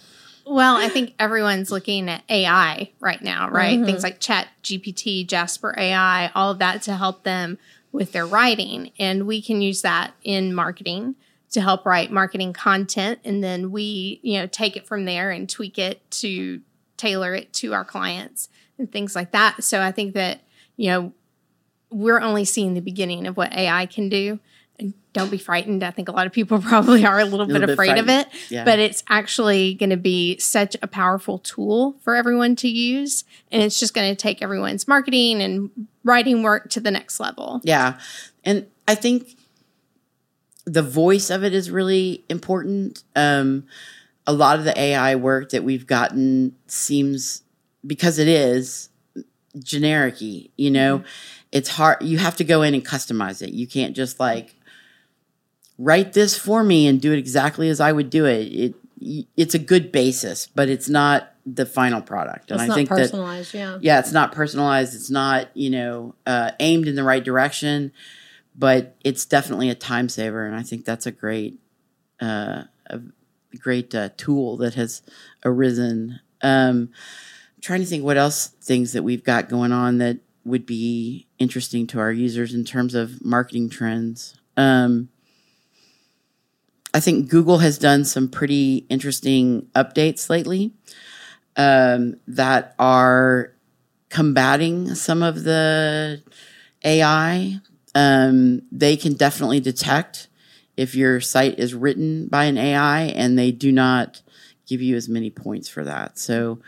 Well, 0.50 0.78
I 0.78 0.88
think 0.88 1.14
everyone's 1.20 1.72
looking 1.72 2.08
at 2.08 2.24
AI 2.30 2.92
right 3.02 3.22
now, 3.22 3.50
right? 3.50 3.84
Things 3.84 4.02
like 4.02 4.22
Chat 4.22 4.48
GPT, 4.64 5.28
Jasper 5.28 5.76
AI, 5.78 6.32
all 6.34 6.52
of 6.52 6.60
that 6.60 6.84
to 6.84 6.96
help 6.96 7.24
them 7.24 7.58
with 7.92 8.12
their 8.12 8.26
writing. 8.26 8.92
And 9.00 9.26
we 9.28 9.42
can 9.42 9.62
use 9.62 9.82
that 9.82 10.14
in 10.24 10.54
marketing 10.54 11.16
to 11.52 11.62
help 11.62 11.86
write 11.86 12.12
marketing 12.12 12.54
content. 12.54 13.20
And 13.24 13.44
then 13.44 13.72
we, 13.72 14.20
you 14.22 14.40
know, 14.40 14.48
take 14.48 14.76
it 14.76 14.86
from 14.86 15.06
there 15.06 15.32
and 15.32 15.50
tweak 15.50 15.80
it 15.80 16.10
to 16.12 16.62
tailor 16.98 17.34
it 17.34 17.54
to 17.54 17.74
our 17.74 17.86
clients 17.86 18.50
and 18.78 18.92
things 18.92 19.16
like 19.16 19.32
that. 19.32 19.64
So 19.64 19.82
I 19.82 19.92
think 19.92 20.14
that, 20.14 20.42
you 20.76 20.90
know, 20.90 21.14
we're 21.90 22.20
only 22.20 22.44
seeing 22.44 22.74
the 22.74 22.82
beginning 22.82 23.28
of 23.28 23.38
what 23.38 23.54
AI 23.54 23.86
can 23.86 24.10
do. 24.10 24.40
And 24.80 24.94
don't 25.14 25.32
be 25.32 25.40
frightened. 25.40 25.84
I 25.84 25.90
think 25.90 26.08
a 26.10 26.12
lot 26.12 26.28
of 26.28 26.34
people 26.34 26.60
probably 26.62 27.04
are 27.06 27.20
a 27.20 27.26
little, 27.26 27.48
bit 27.48 27.62
bit 27.62 27.70
afraid 27.70 27.98
of 27.98 28.10
it, 28.10 28.28
Yeah. 28.50 28.64
but 28.64 28.78
it's 28.78 29.04
actually 29.10 29.74
going 29.74 29.90
to 29.90 29.98
be 29.98 30.38
such 30.38 30.76
a 30.84 30.88
powerful 30.88 31.40
tool 31.40 31.96
for 32.04 32.16
everyone 32.16 32.56
to 32.58 32.68
use. 32.68 33.24
And 33.52 33.64
it's 33.64 33.80
just 33.80 33.94
going 33.96 34.12
to 34.12 34.16
take 34.16 34.44
everyone's 34.44 34.88
marketing 34.88 35.42
and 35.42 35.88
writing 36.08 36.44
work 36.44 36.70
to 36.72 36.80
the 36.80 36.92
next 36.92 37.20
level. 37.20 37.62
yeah, 37.64 38.00
and 38.44 38.68
I 38.88 38.96
think 38.96 39.36
the 40.66 40.84
voice 40.84 41.30
of 41.30 41.44
it 41.44 41.54
is 41.54 41.70
really 41.70 42.24
important. 42.30 43.04
Um, 43.16 43.66
a 44.26 44.34
lot 44.34 44.60
of 44.60 44.66
the 44.66 44.78
AI 44.78 45.16
work 45.16 45.52
that 45.52 45.64
we've 45.64 45.88
gotten 45.88 46.56
seems 46.68 47.44
because 47.86 48.20
it 48.20 48.28
is 48.28 48.90
generic 49.60 50.16
you 50.20 50.70
know 50.70 51.04
it's 51.52 51.70
hard 51.70 51.98
you 52.02 52.18
have 52.18 52.36
to 52.36 52.44
go 52.44 52.62
in 52.62 52.74
and 52.74 52.86
customize 52.86 53.42
it 53.42 53.54
you 53.54 53.66
can't 53.66 53.96
just 53.96 54.20
like 54.20 54.56
write 55.78 56.14
this 56.14 56.38
for 56.38 56.64
me 56.64 56.88
and 56.88 57.02
do 57.02 57.12
it 57.12 57.18
exactly 57.18 57.70
as 57.70 57.80
i 57.80 57.92
would 57.92 58.10
do 58.10 58.26
it 58.26 58.44
it 58.46 58.76
it's 59.36 59.56
a 59.56 59.60
good 59.60 59.92
basis 59.92 60.48
but 60.48 60.70
it's 60.70 60.90
not 60.90 61.34
the 61.56 61.66
final 61.66 62.02
product. 62.02 62.52
And 62.52 62.60
It's 62.60 62.66
i 62.66 62.68
not 62.68 62.76
think 62.76 62.90
that 62.90 63.54
yeah. 63.54 63.78
yeah 63.82 64.00
it's 64.00 64.12
not 64.12 64.34
personalized. 64.34 64.94
It's 64.94 65.10
not 65.10 65.50
you 65.56 65.70
know 65.70 66.16
uh, 66.26 66.52
aimed 66.60 66.88
in 66.88 66.96
the 66.96 67.04
right 67.04 67.24
direction 67.24 67.92
but 68.58 68.96
it's 69.04 69.24
definitely 69.26 69.70
a 69.70 69.76
time 69.76 70.10
saver. 70.10 70.46
And 70.46 70.56
i 70.56 70.64
think 70.64 70.84
that's 70.84 71.06
a 71.06 71.12
great 71.12 71.60
uh, 72.20 72.64
a 72.88 73.00
great 73.60 73.94
uh, 73.94 74.10
tool 74.18 74.58
that 74.58 74.74
has 74.74 75.04
arisen. 75.46 76.20
Um, 76.42 76.90
I'm 77.56 77.62
trying 77.62 77.82
to 77.82 77.86
think 77.86 78.04
what 78.04 78.18
else 78.18 78.48
things 78.48 78.94
that 78.94 79.04
we've 79.04 79.24
got 79.24 79.50
going 79.50 79.72
on 79.72 80.00
that 80.00 80.18
would 80.44 80.66
be 80.66 81.28
interesting 81.38 81.86
to 81.88 82.00
our 82.00 82.12
users 82.12 82.54
in 82.54 82.66
terms 82.66 82.96
of 82.96 83.24
marketing 83.24 83.70
trends. 83.70 84.36
Um, 84.56 85.10
i 86.94 87.00
think 87.00 87.30
google 87.30 87.60
has 87.60 87.78
done 87.78 88.06
some 88.06 88.30
pretty 88.30 88.86
interesting 88.90 89.68
updates 89.76 90.30
lately 90.30 90.72
um, 91.58 92.18
that 92.28 92.76
are 92.80 93.52
combating 94.10 94.96
some 94.96 95.22
of 95.24 95.44
the 95.44 96.22
AI. 96.86 97.60
Um, 97.96 98.62
they 98.72 98.96
can 98.96 99.14
definitely 99.14 99.60
detect 99.60 100.28
if 100.78 100.94
your 100.94 101.20
site 101.20 101.58
is 101.58 101.74
written 101.74 102.28
by 102.28 102.46
an 102.46 102.58
AI, 102.58 103.02
and 103.02 103.38
they 103.38 103.52
do 103.52 103.72
not 103.72 104.22
give 104.68 104.82
you 104.82 104.96
as 104.96 105.10
many 105.10 105.32
points 105.32 105.68
for 105.68 105.84
that. 105.84 106.20
So 106.20 106.60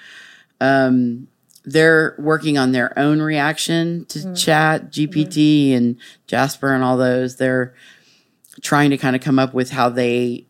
um, 0.60 1.28
they're 1.64 2.16
working 2.18 2.58
on 2.58 2.72
their 2.72 2.98
own 2.98 3.22
reaction 3.22 4.06
to 4.06 4.34
Chat, 4.34 4.92
GPT, 4.92 5.76
and 5.76 5.98
Jasper, 6.26 6.74
and 6.74 6.84
all 6.84 6.98
those. 6.98 7.36
They're 7.36 7.76
trying 8.62 8.90
to 8.90 8.98
kind 8.98 9.16
of 9.16 9.22
come 9.22 9.38
up 9.38 9.54
with 9.54 9.70
how 9.70 9.90
they 9.90 10.48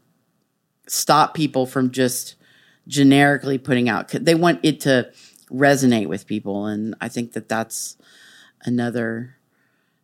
stop 0.87 1.33
people 1.33 1.65
from 1.65 1.91
just 1.91 2.35
generically 2.89 3.57
putting 3.57 3.87
out. 3.87 4.09
They 4.09 4.35
want 4.35 4.59
it 4.63 4.81
to 4.81 5.09
resonate 5.49 6.07
with 6.07 6.27
people, 6.27 6.65
and 6.65 6.95
I 6.99 7.07
think 7.07 7.31
that 7.33 7.47
that's 7.47 7.95
another 8.65 9.37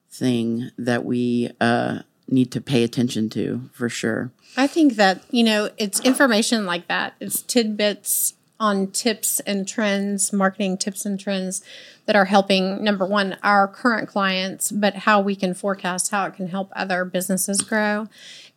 thing 0.10 0.72
that 0.78 1.04
we 1.04 1.52
uh, 1.60 2.00
need 2.30 2.52
to 2.54 2.62
pay 2.62 2.84
attention 2.84 3.30
to 3.32 3.70
for 3.74 3.90
sure. 3.90 4.32
I 4.56 4.68
think 4.68 4.96
that, 4.96 5.24
you 5.30 5.44
know, 5.44 5.70
it's 5.78 6.00
information 6.00 6.66
like 6.66 6.88
that. 6.88 7.16
It's 7.20 7.42
tidbits 7.42 8.36
on 8.58 8.88
tips 8.92 9.42
and 9.42 9.68
trends, 9.68 10.32
marketing 10.32 10.78
tips 10.78 11.06
and 11.06 11.20
trends 11.20 11.62
that 12.06 12.16
are 12.16 12.26
helping, 12.26 12.82
number 12.82 13.06
one, 13.06 13.38
our 13.44 13.68
current 13.68 14.08
clients, 14.08 14.72
but 14.72 14.96
how 14.96 15.20
we 15.20 15.36
can 15.36 15.54
forecast 15.54 16.12
how 16.12 16.26
it 16.26 16.36
can 16.36 16.48
help 16.48 16.72
other 16.74 17.04
businesses 17.04 17.60
grow. 17.62 18.08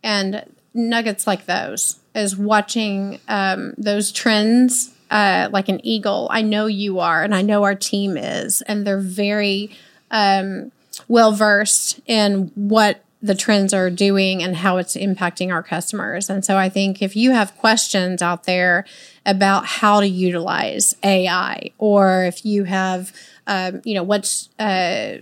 And 0.03 0.45
nuggets 0.75 1.27
like 1.27 1.47
those 1.47 1.99
is 2.15 2.37
watching 2.37 3.21
um, 3.29 3.75
those 3.77 4.13
trends 4.13 4.93
uh, 5.11 5.49
like 5.53 5.69
an 5.69 5.85
eagle. 5.85 6.29
I 6.31 6.43
know 6.43 6.67
you 6.67 6.99
are, 6.99 7.23
and 7.23 7.35
I 7.35 7.43
know 7.43 7.65
our 7.65 7.75
team 7.75 8.17
is, 8.17 8.63
and 8.63 8.87
they're 8.87 9.01
very 9.01 9.71
um, 10.11 10.73
well 11.07 11.33
versed 11.33 12.01
in 12.07 12.51
what 12.55 13.03
the 13.21 13.35
trends 13.35 13.75
are 13.75 13.91
doing 13.91 14.43
and 14.43 14.57
how 14.57 14.77
it's 14.77 14.97
impacting 14.97 15.53
our 15.53 15.63
customers. 15.63 16.31
And 16.31 16.45
so 16.45 16.57
I 16.57 16.69
think 16.69 17.03
if 17.03 17.17
you 17.17 17.33
have 17.33 17.57
questions 17.57 18.23
out 18.23 18.45
there 18.45 18.85
about 19.27 19.67
how 19.67 20.01
to 20.01 20.07
utilize 20.07 20.95
AI, 21.03 21.71
or 21.79 22.25
if 22.25 22.45
you 22.45 22.65
have, 22.65 23.13
um, 23.47 23.83
you 23.85 23.95
know, 23.95 24.05
what's, 24.05 24.51
uh, 24.61 25.17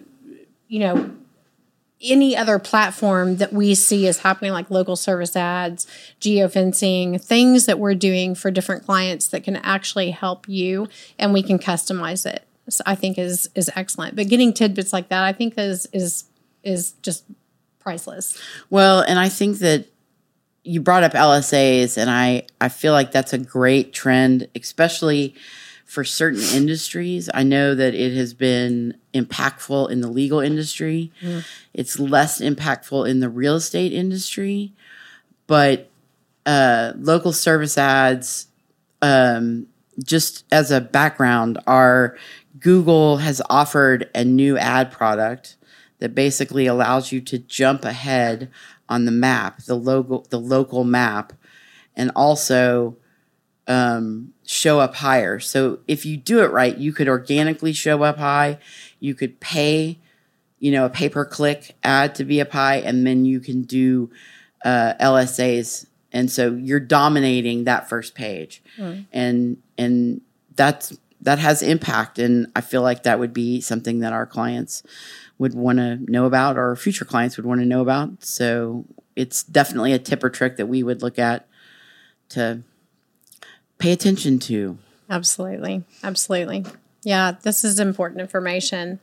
you 0.69 0.81
know, 0.81 1.11
any 2.03 2.37
other 2.37 2.59
platform 2.59 3.37
that 3.37 3.53
we 3.53 3.75
see 3.75 4.07
is 4.07 4.19
happening, 4.19 4.53
like 4.53 4.71
local 4.71 4.97
service 4.97 5.35
ads, 5.35 5.87
geofencing, 6.21 7.23
things 7.23 7.67
that 7.67 7.79
we're 7.79 7.95
doing 7.95 8.35
for 8.35 8.50
different 8.50 8.85
clients 8.85 9.29
that 9.29 9.45
can 9.45 9.57
actually 9.57 10.11
help 10.11 10.49
you, 10.49 10.88
and 11.19 11.33
we 11.33 11.43
can 11.43 11.59
customize 11.59 12.26
it. 12.26 12.45
So 12.69 12.83
I 12.87 12.95
think 12.95 13.19
is 13.19 13.49
is 13.55 13.71
excellent. 13.75 14.17
But 14.17 14.29
getting 14.29 14.53
tidbits 14.53 14.93
like 14.93 15.09
that, 15.09 15.23
I 15.23 15.33
think 15.33 15.55
is 15.57 15.87
is 15.93 16.25
is 16.62 16.93
just 17.03 17.25
priceless. 17.79 18.41
Well, 18.69 19.00
and 19.00 19.19
I 19.19 19.29
think 19.29 19.59
that 19.59 19.87
you 20.65 20.81
brought 20.81 21.05
up 21.05 21.12
LSAs, 21.12 21.97
and 21.97 22.11
I 22.11 22.47
I 22.61 22.69
feel 22.69 22.93
like 22.93 23.12
that's 23.12 23.33
a 23.33 23.38
great 23.38 23.93
trend, 23.93 24.49
especially 24.55 25.35
for 25.87 26.05
certain 26.05 26.43
industries. 26.52 27.31
I 27.33 27.45
know 27.45 27.75
that 27.75 27.95
it 27.95 28.14
has 28.16 28.35
been 28.35 28.99
impactful 29.14 29.88
in 29.90 30.00
the 30.02 30.09
legal 30.09 30.40
industry. 30.40 31.12
It's 31.73 31.99
less 31.99 32.40
impactful 32.40 33.09
in 33.09 33.21
the 33.21 33.31
real 33.31 33.55
estate 33.55 33.93
industry, 33.93 34.73
but 35.47 35.88
uh, 36.45 36.93
local 36.97 37.33
service 37.33 37.78
ads, 37.78 38.49
um, 39.00 39.69
just 40.02 40.45
as 40.50 40.71
a 40.71 40.81
background, 40.81 41.59
are 41.66 42.19
Google 42.59 43.19
has 43.19 43.40
offered 43.49 44.11
a 44.14 44.25
new 44.25 44.59
ad 44.59 44.90
product 44.90 45.57
that 46.00 46.14
basically 46.14 46.66
allows 46.66 47.12
you 47.12 47.21
to 47.23 47.38
jump 47.38 47.85
ahead 47.85 48.50
on 48.88 49.05
the 49.05 49.12
map, 49.12 49.62
the 49.62 49.76
logo, 49.76 50.25
the 50.31 50.38
local 50.38 50.85
map, 50.85 51.33
and 51.97 52.11
also 52.14 52.97
um, 53.66 54.33
show 54.47 54.81
up 54.81 54.95
higher. 54.95 55.38
So 55.41 55.81
if 55.87 56.07
you 56.07 56.17
do 56.17 56.41
it 56.43 56.50
right, 56.50 56.76
you 56.76 56.93
could 56.93 57.09
organically 57.09 57.73
show 57.73 58.03
up 58.05 58.17
high. 58.19 58.59
You 59.00 59.15
could 59.15 59.41
pay, 59.41 59.99
you 60.61 60.71
know, 60.71 60.87
a 60.87 60.88
pay 60.91 61.09
per 61.09 61.25
click 61.25 61.75
ad 61.83 62.15
to 62.15 62.25
be 62.25 62.41
up 62.41 62.53
high, 62.53 62.76
and 62.76 63.07
then 63.07 63.25
you 63.25 63.41
can 63.41 63.62
do 63.62 64.11
uh, 64.65 64.95
LSAs, 65.00 65.87
and 66.12 66.31
so 66.31 66.53
you're 66.53 66.81
dominating 66.81 67.65
that 67.65 67.88
first 67.88 68.15
page, 68.15 68.62
and 69.12 69.59
and 69.76 70.21
that's 70.55 70.97
that 71.21 71.38
has 71.41 71.62
impact, 71.62 72.19
and 72.19 72.47
I 72.55 72.61
feel 72.61 72.83
like 72.83 73.03
that 73.03 73.19
would 73.19 73.33
be 73.33 73.61
something 73.61 73.99
that 74.00 74.12
our 74.12 74.26
clients 74.26 74.83
would 75.38 75.55
want 75.55 75.79
to 75.79 75.97
know 76.11 76.25
about, 76.25 76.57
or 76.57 76.75
future 76.76 77.05
clients 77.05 77.37
would 77.37 77.47
want 77.47 77.61
to 77.61 77.67
know 77.67 77.81
about. 77.83 78.25
So 78.25 78.85
it's 79.17 79.43
definitely 79.43 79.93
a 79.93 79.99
tip 79.99 80.23
or 80.23 80.31
trick 80.31 80.57
that 80.57 80.67
we 80.67 80.83
would 80.83 81.03
look 81.03 81.19
at 81.19 81.47
to 82.31 82.62
pay 83.78 83.92
attention 83.92 84.38
to. 84.40 84.78
Absolutely. 85.09 85.85
Absolutely. 86.02 86.64
Yeah, 87.02 87.37
this 87.42 87.64
is 87.64 87.78
important 87.78 88.21
information. 88.21 88.99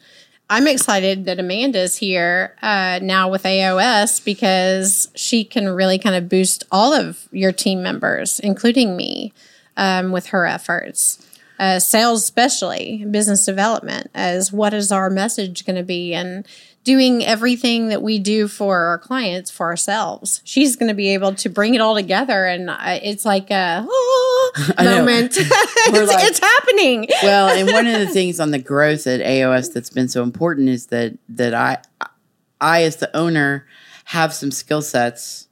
I'm 0.50 0.68
excited 0.68 1.26
that 1.26 1.40
Amanda's 1.40 1.98
here 1.98 2.56
uh, 2.62 3.00
now 3.02 3.30
with 3.30 3.44
AOS 3.44 4.24
because 4.24 5.10
she 5.16 5.44
can 5.44 5.70
really 5.70 5.98
kind 5.98 6.16
of 6.16 6.28
boost 6.28 6.66
all 6.72 6.94
of 6.94 7.28
your 7.32 7.52
team 7.52 7.82
members, 7.82 8.40
including 8.40 8.98
me, 8.98 9.34
um, 9.78 10.12
with 10.12 10.28
her 10.28 10.46
efforts. 10.46 11.26
Uh, 11.60 11.80
sales, 11.80 12.24
especially 12.24 13.06
business 13.10 13.46
development, 13.46 14.10
as 14.14 14.52
what 14.52 14.74
is 14.74 14.92
our 14.92 15.10
message 15.10 15.66
going 15.66 15.76
to 15.76 15.84
be, 15.84 16.14
and 16.14 16.46
doing 16.84 17.24
everything 17.24 17.88
that 17.88 18.02
we 18.02 18.20
do 18.20 18.48
for 18.48 18.80
our 18.80 18.98
clients 18.98 19.50
for 19.50 19.68
ourselves. 19.68 20.42
She's 20.44 20.76
going 20.76 20.90
to 20.90 20.96
be 20.96 21.14
able 21.14 21.36
to 21.36 21.50
bring 21.50 21.76
it 21.76 21.80
all 21.80 21.96
together, 21.96 22.46
and 22.46 22.70
uh, 22.70 23.00
it's 23.02 23.24
like, 23.24 23.50
uh, 23.50 23.86
oh. 23.88 24.33
moment. 24.84 25.34
it's, 25.38 26.12
like- 26.14 26.24
it's 26.26 26.40
happening. 26.40 27.08
well, 27.24 27.50
and 27.50 27.72
one 27.72 27.88
of 27.88 28.00
the 28.00 28.08
things 28.14 28.40
on 28.40 28.52
the 28.52 28.60
growth 28.60 29.08
at 29.08 29.20
AOS 29.22 29.74
that's 29.74 29.90
been 29.90 30.08
so 30.10 30.24
important 30.24 30.70
is 30.70 30.88
that 30.88 31.18
that 31.30 31.54
I 31.54 31.78
I 32.62 32.84
as 32.84 32.98
the 32.98 33.16
owner 33.16 33.66
have 34.06 34.34
some 34.34 34.52
skill 34.52 34.82
sets 34.82 35.48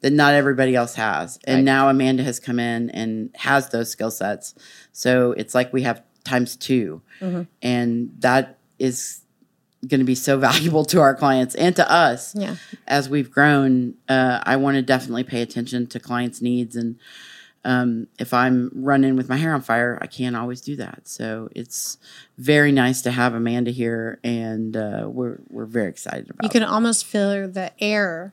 that 0.00 0.12
not 0.12 0.34
everybody 0.34 0.74
else 0.76 0.94
has. 0.94 1.38
And 1.44 1.56
Right. 1.58 1.64
now 1.64 1.88
Amanda 1.88 2.22
has 2.22 2.38
come 2.38 2.60
in 2.60 2.90
and 2.90 3.30
has 3.34 3.70
those 3.70 3.90
skill 3.90 4.10
sets. 4.12 4.54
So 4.92 5.32
it's 5.32 5.54
like 5.54 5.72
we 5.72 5.82
have 5.82 6.02
times 6.24 6.54
2 6.56 7.02
Mm-hmm. 7.20 7.42
And 7.62 8.10
that 8.20 8.58
is 8.78 9.22
going 9.88 9.98
to 10.00 10.04
be 10.04 10.14
so 10.14 10.38
valuable 10.48 10.84
to 10.86 11.00
our 11.00 11.14
clients 11.16 11.54
and 11.56 11.74
to 11.76 11.90
us 11.90 12.34
Yeah. 12.36 12.54
as 12.86 13.08
we've 13.08 13.30
grown, 13.30 13.94
uh, 14.08 14.40
I 14.44 14.54
want 14.56 14.76
to 14.76 14.82
definitely 14.82 15.24
pay 15.24 15.42
attention 15.42 15.88
to 15.88 15.98
clients' 16.00 16.40
needs. 16.40 16.76
And 16.76 16.96
um, 17.64 18.06
if 18.18 18.32
I'm 18.32 18.70
running 18.74 19.16
with 19.16 19.28
my 19.28 19.36
hair 19.36 19.52
on 19.52 19.60
fire, 19.60 19.98
I 20.00 20.06
can't 20.06 20.36
always 20.36 20.60
do 20.60 20.76
that. 20.76 21.08
So 21.08 21.48
it's 21.54 21.98
very 22.36 22.72
nice 22.72 23.02
to 23.02 23.10
have 23.10 23.34
Amanda 23.34 23.70
here, 23.70 24.20
and 24.22 24.76
uh, 24.76 25.08
we're 25.08 25.38
we're 25.48 25.66
very 25.66 25.88
excited 25.88 26.30
about. 26.30 26.44
You 26.44 26.50
can 26.50 26.62
almost 26.62 27.04
feel 27.04 27.48
the 27.48 27.72
air 27.80 28.32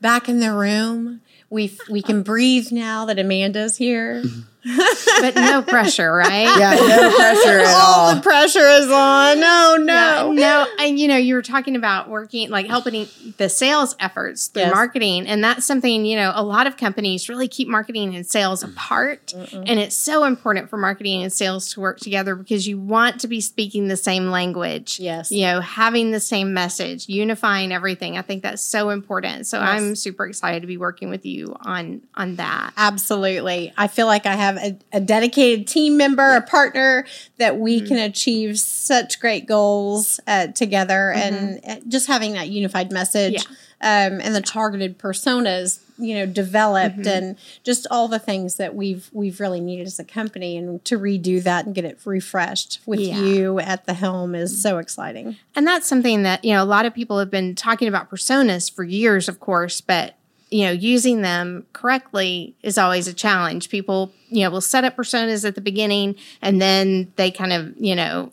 back 0.00 0.28
in 0.28 0.40
the 0.40 0.52
room. 0.52 1.22
We 1.50 1.76
we 1.88 2.02
can 2.02 2.22
breathe 2.22 2.70
now 2.70 3.04
that 3.06 3.18
Amanda's 3.18 3.76
here. 3.78 4.22
but 4.64 5.34
no 5.34 5.62
pressure, 5.62 6.12
right? 6.12 6.48
Yeah, 6.58 6.74
no 6.74 7.14
pressure 7.16 7.60
at 7.60 7.66
All 7.74 8.08
all. 8.08 8.14
the 8.14 8.20
pressure 8.20 8.66
is 8.68 8.90
on. 8.90 9.40
No, 9.40 9.76
no. 9.78 10.32
Yeah, 10.32 10.40
no, 10.40 10.66
and 10.84 10.98
you 10.98 11.08
know, 11.08 11.16
you 11.16 11.34
were 11.34 11.42
talking 11.42 11.76
about 11.76 12.08
working, 12.08 12.50
like 12.50 12.66
helping 12.66 13.06
the 13.36 13.48
sales 13.48 13.94
efforts 14.00 14.48
through 14.48 14.62
Yes. 14.62 14.74
marketing, 14.74 15.26
and 15.26 15.42
that's 15.42 15.64
something 15.64 16.04
you 16.04 16.16
know 16.16 16.32
a 16.34 16.42
lot 16.42 16.66
of 16.66 16.76
companies 16.76 17.28
really 17.28 17.48
keep 17.48 17.68
marketing 17.68 18.14
and 18.14 18.26
sales 18.26 18.64
mm. 18.64 18.70
apart, 18.72 19.32
and 19.52 19.78
it's 19.78 19.96
so 19.96 20.24
important 20.24 20.68
for 20.70 20.76
marketing 20.76 21.22
and 21.22 21.32
sales 21.32 21.72
to 21.72 21.80
work 21.80 21.98
together 22.00 22.34
because 22.34 22.66
you 22.66 22.78
want 22.78 23.20
to 23.20 23.28
be 23.28 23.40
speaking 23.40 23.88
the 23.88 23.96
same 23.96 24.30
language. 24.30 24.98
Yes. 25.00 25.30
you 25.30 25.42
know, 25.42 25.60
having 25.60 26.10
the 26.10 26.20
same 26.20 26.52
message, 26.54 27.08
unifying 27.08 27.72
everything. 27.72 28.16
I 28.18 28.22
think 28.22 28.42
that's 28.42 28.62
so 28.62 28.90
important. 28.90 29.46
So 29.46 29.58
Yes. 29.58 29.68
I'm 29.68 29.96
super 29.96 30.26
excited 30.26 30.60
to 30.62 30.66
be 30.66 30.76
working 30.76 31.10
with 31.10 31.24
you 31.26 31.54
on 31.60 32.02
on 32.14 32.36
that. 32.36 32.72
Absolutely. 32.76 33.72
I 33.76 33.86
feel 33.88 34.06
like 34.06 34.26
I 34.26 34.34
have 34.34 34.47
a, 34.56 34.78
a 34.92 35.00
dedicated 35.00 35.66
team 35.66 35.96
member, 35.96 36.36
a 36.36 36.42
partner 36.42 37.06
that 37.36 37.58
we 37.58 37.80
can 37.80 37.98
achieve 37.98 38.58
such 38.58 39.20
great 39.20 39.46
goals 39.46 40.20
uh, 40.26 40.48
together. 40.48 41.12
And 41.12 41.60
uh, 41.66 41.76
just 41.88 42.06
having 42.06 42.32
that 42.32 42.48
unified 42.48 42.92
message 42.92 43.44
um, 43.80 44.20
and 44.20 44.34
the 44.34 44.40
targeted 44.40 44.98
personas, 44.98 45.80
you 45.98 46.14
know, 46.14 46.26
developed 46.26 47.06
and 47.06 47.36
just 47.64 47.86
all 47.90 48.06
the 48.08 48.18
things 48.20 48.56
that 48.56 48.74
we've 48.74 49.10
we've 49.12 49.40
really 49.40 49.60
needed 49.60 49.86
as 49.86 49.98
a 49.98 50.04
company 50.04 50.56
and 50.56 50.84
to 50.84 50.98
redo 50.98 51.42
that 51.42 51.66
and 51.66 51.74
get 51.74 51.84
it 51.84 51.98
refreshed 52.04 52.80
with 52.86 53.00
Yeah. 53.00 53.20
you 53.20 53.58
at 53.58 53.86
the 53.86 53.94
helm 53.94 54.34
is 54.34 54.62
so 54.62 54.78
exciting. 54.78 55.36
And 55.56 55.66
that's 55.66 55.86
something 55.88 56.22
that, 56.22 56.44
you 56.44 56.52
know, 56.54 56.62
a 56.62 56.66
lot 56.66 56.86
of 56.86 56.94
people 56.94 57.18
have 57.18 57.30
been 57.30 57.54
talking 57.56 57.88
about 57.88 58.08
personas 58.10 58.72
for 58.72 58.84
years, 58.84 59.28
of 59.28 59.40
course, 59.40 59.80
but, 59.80 60.14
you 60.50 60.64
know, 60.64 60.70
using 60.72 61.22
them 61.22 61.66
correctly 61.72 62.54
is 62.62 62.78
always 62.78 63.06
a 63.06 63.12
challenge. 63.14 63.68
People, 63.68 64.12
you 64.28 64.42
know, 64.44 64.50
will 64.50 64.60
set 64.60 64.84
up 64.84 64.96
personas 64.96 65.46
at 65.46 65.54
the 65.54 65.60
beginning 65.60 66.14
and 66.40 66.60
then 66.60 67.12
they 67.16 67.30
kind 67.30 67.52
of, 67.52 67.74
you 67.78 67.94
know, 67.94 68.32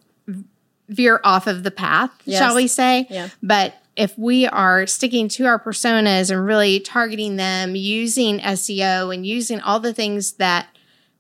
veer 0.88 1.20
off 1.24 1.48
of 1.48 1.64
the 1.64 1.72
path, 1.72 2.12
Yes. 2.26 2.40
shall 2.40 2.56
we 2.56 2.68
say. 2.68 3.08
Yeah. 3.10 3.30
But 3.42 3.76
if 3.96 4.18
we 4.18 4.46
are 4.48 4.86
sticking 4.88 5.28
to 5.30 5.46
our 5.46 5.60
personas 5.60 6.30
and 6.30 6.46
really 6.46 6.80
targeting 6.80 7.38
them 7.38 7.76
using 7.76 8.40
SEO 8.40 9.14
and 9.14 9.26
using 9.26 9.60
all 9.62 9.80
the 9.80 9.94
things 9.94 10.34
that 10.34 10.68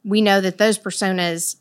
we 0.03 0.21
know 0.21 0.39
that 0.41 0.57
those 0.57 0.77
personas 0.77 1.55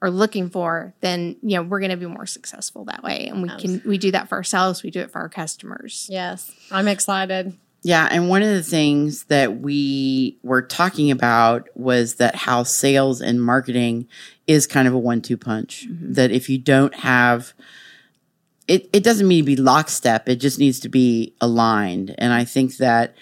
are 0.00 0.10
looking 0.10 0.48
for, 0.48 0.94
then 1.00 1.34
you 1.42 1.56
know 1.56 1.62
we're 1.62 1.80
going 1.80 1.90
to 1.90 1.96
be 1.96 2.06
more 2.06 2.26
successful 2.26 2.84
that 2.84 3.02
way, 3.02 3.26
and 3.26 3.42
we 3.42 3.48
can 3.58 3.82
we 3.84 3.98
do 3.98 4.12
that 4.12 4.28
for 4.28 4.36
ourselves. 4.36 4.84
We 4.84 4.92
do 4.92 5.00
it 5.00 5.10
for 5.10 5.18
our 5.18 5.28
customers. 5.28 6.06
Yes. 6.08 6.52
I'm 6.70 6.86
excited. 6.86 7.56
Yeah, 7.82 8.08
and 8.10 8.28
one 8.28 8.42
of 8.42 8.48
the 8.48 8.62
things 8.62 9.24
that 9.24 9.60
we 9.60 10.36
were 10.42 10.62
talking 10.62 11.10
about 11.10 11.68
was 11.76 12.16
that 12.16 12.34
how 12.34 12.64
sales 12.64 13.20
and 13.20 13.40
marketing 13.40 14.08
is 14.46 14.66
kind 14.66 14.88
of 14.88 14.94
a 14.94 14.98
one-two 14.98 15.36
punch. 15.36 15.86
Mm-hmm. 15.88 16.14
That 16.14 16.32
if 16.32 16.48
you 16.48 16.58
don't 16.58 16.94
have 16.96 17.54
it, 18.66 18.90
it 18.92 19.02
doesn't 19.02 19.28
need 19.28 19.42
to 19.42 19.46
be 19.46 19.56
lockstep, 19.56 20.28
it 20.28 20.36
just 20.36 20.58
needs 20.58 20.80
to 20.80 20.88
be 20.88 21.34
aligned. 21.40 22.14
And 22.18 22.32
I 22.32 22.44
think 22.44 22.76
that 22.76 23.14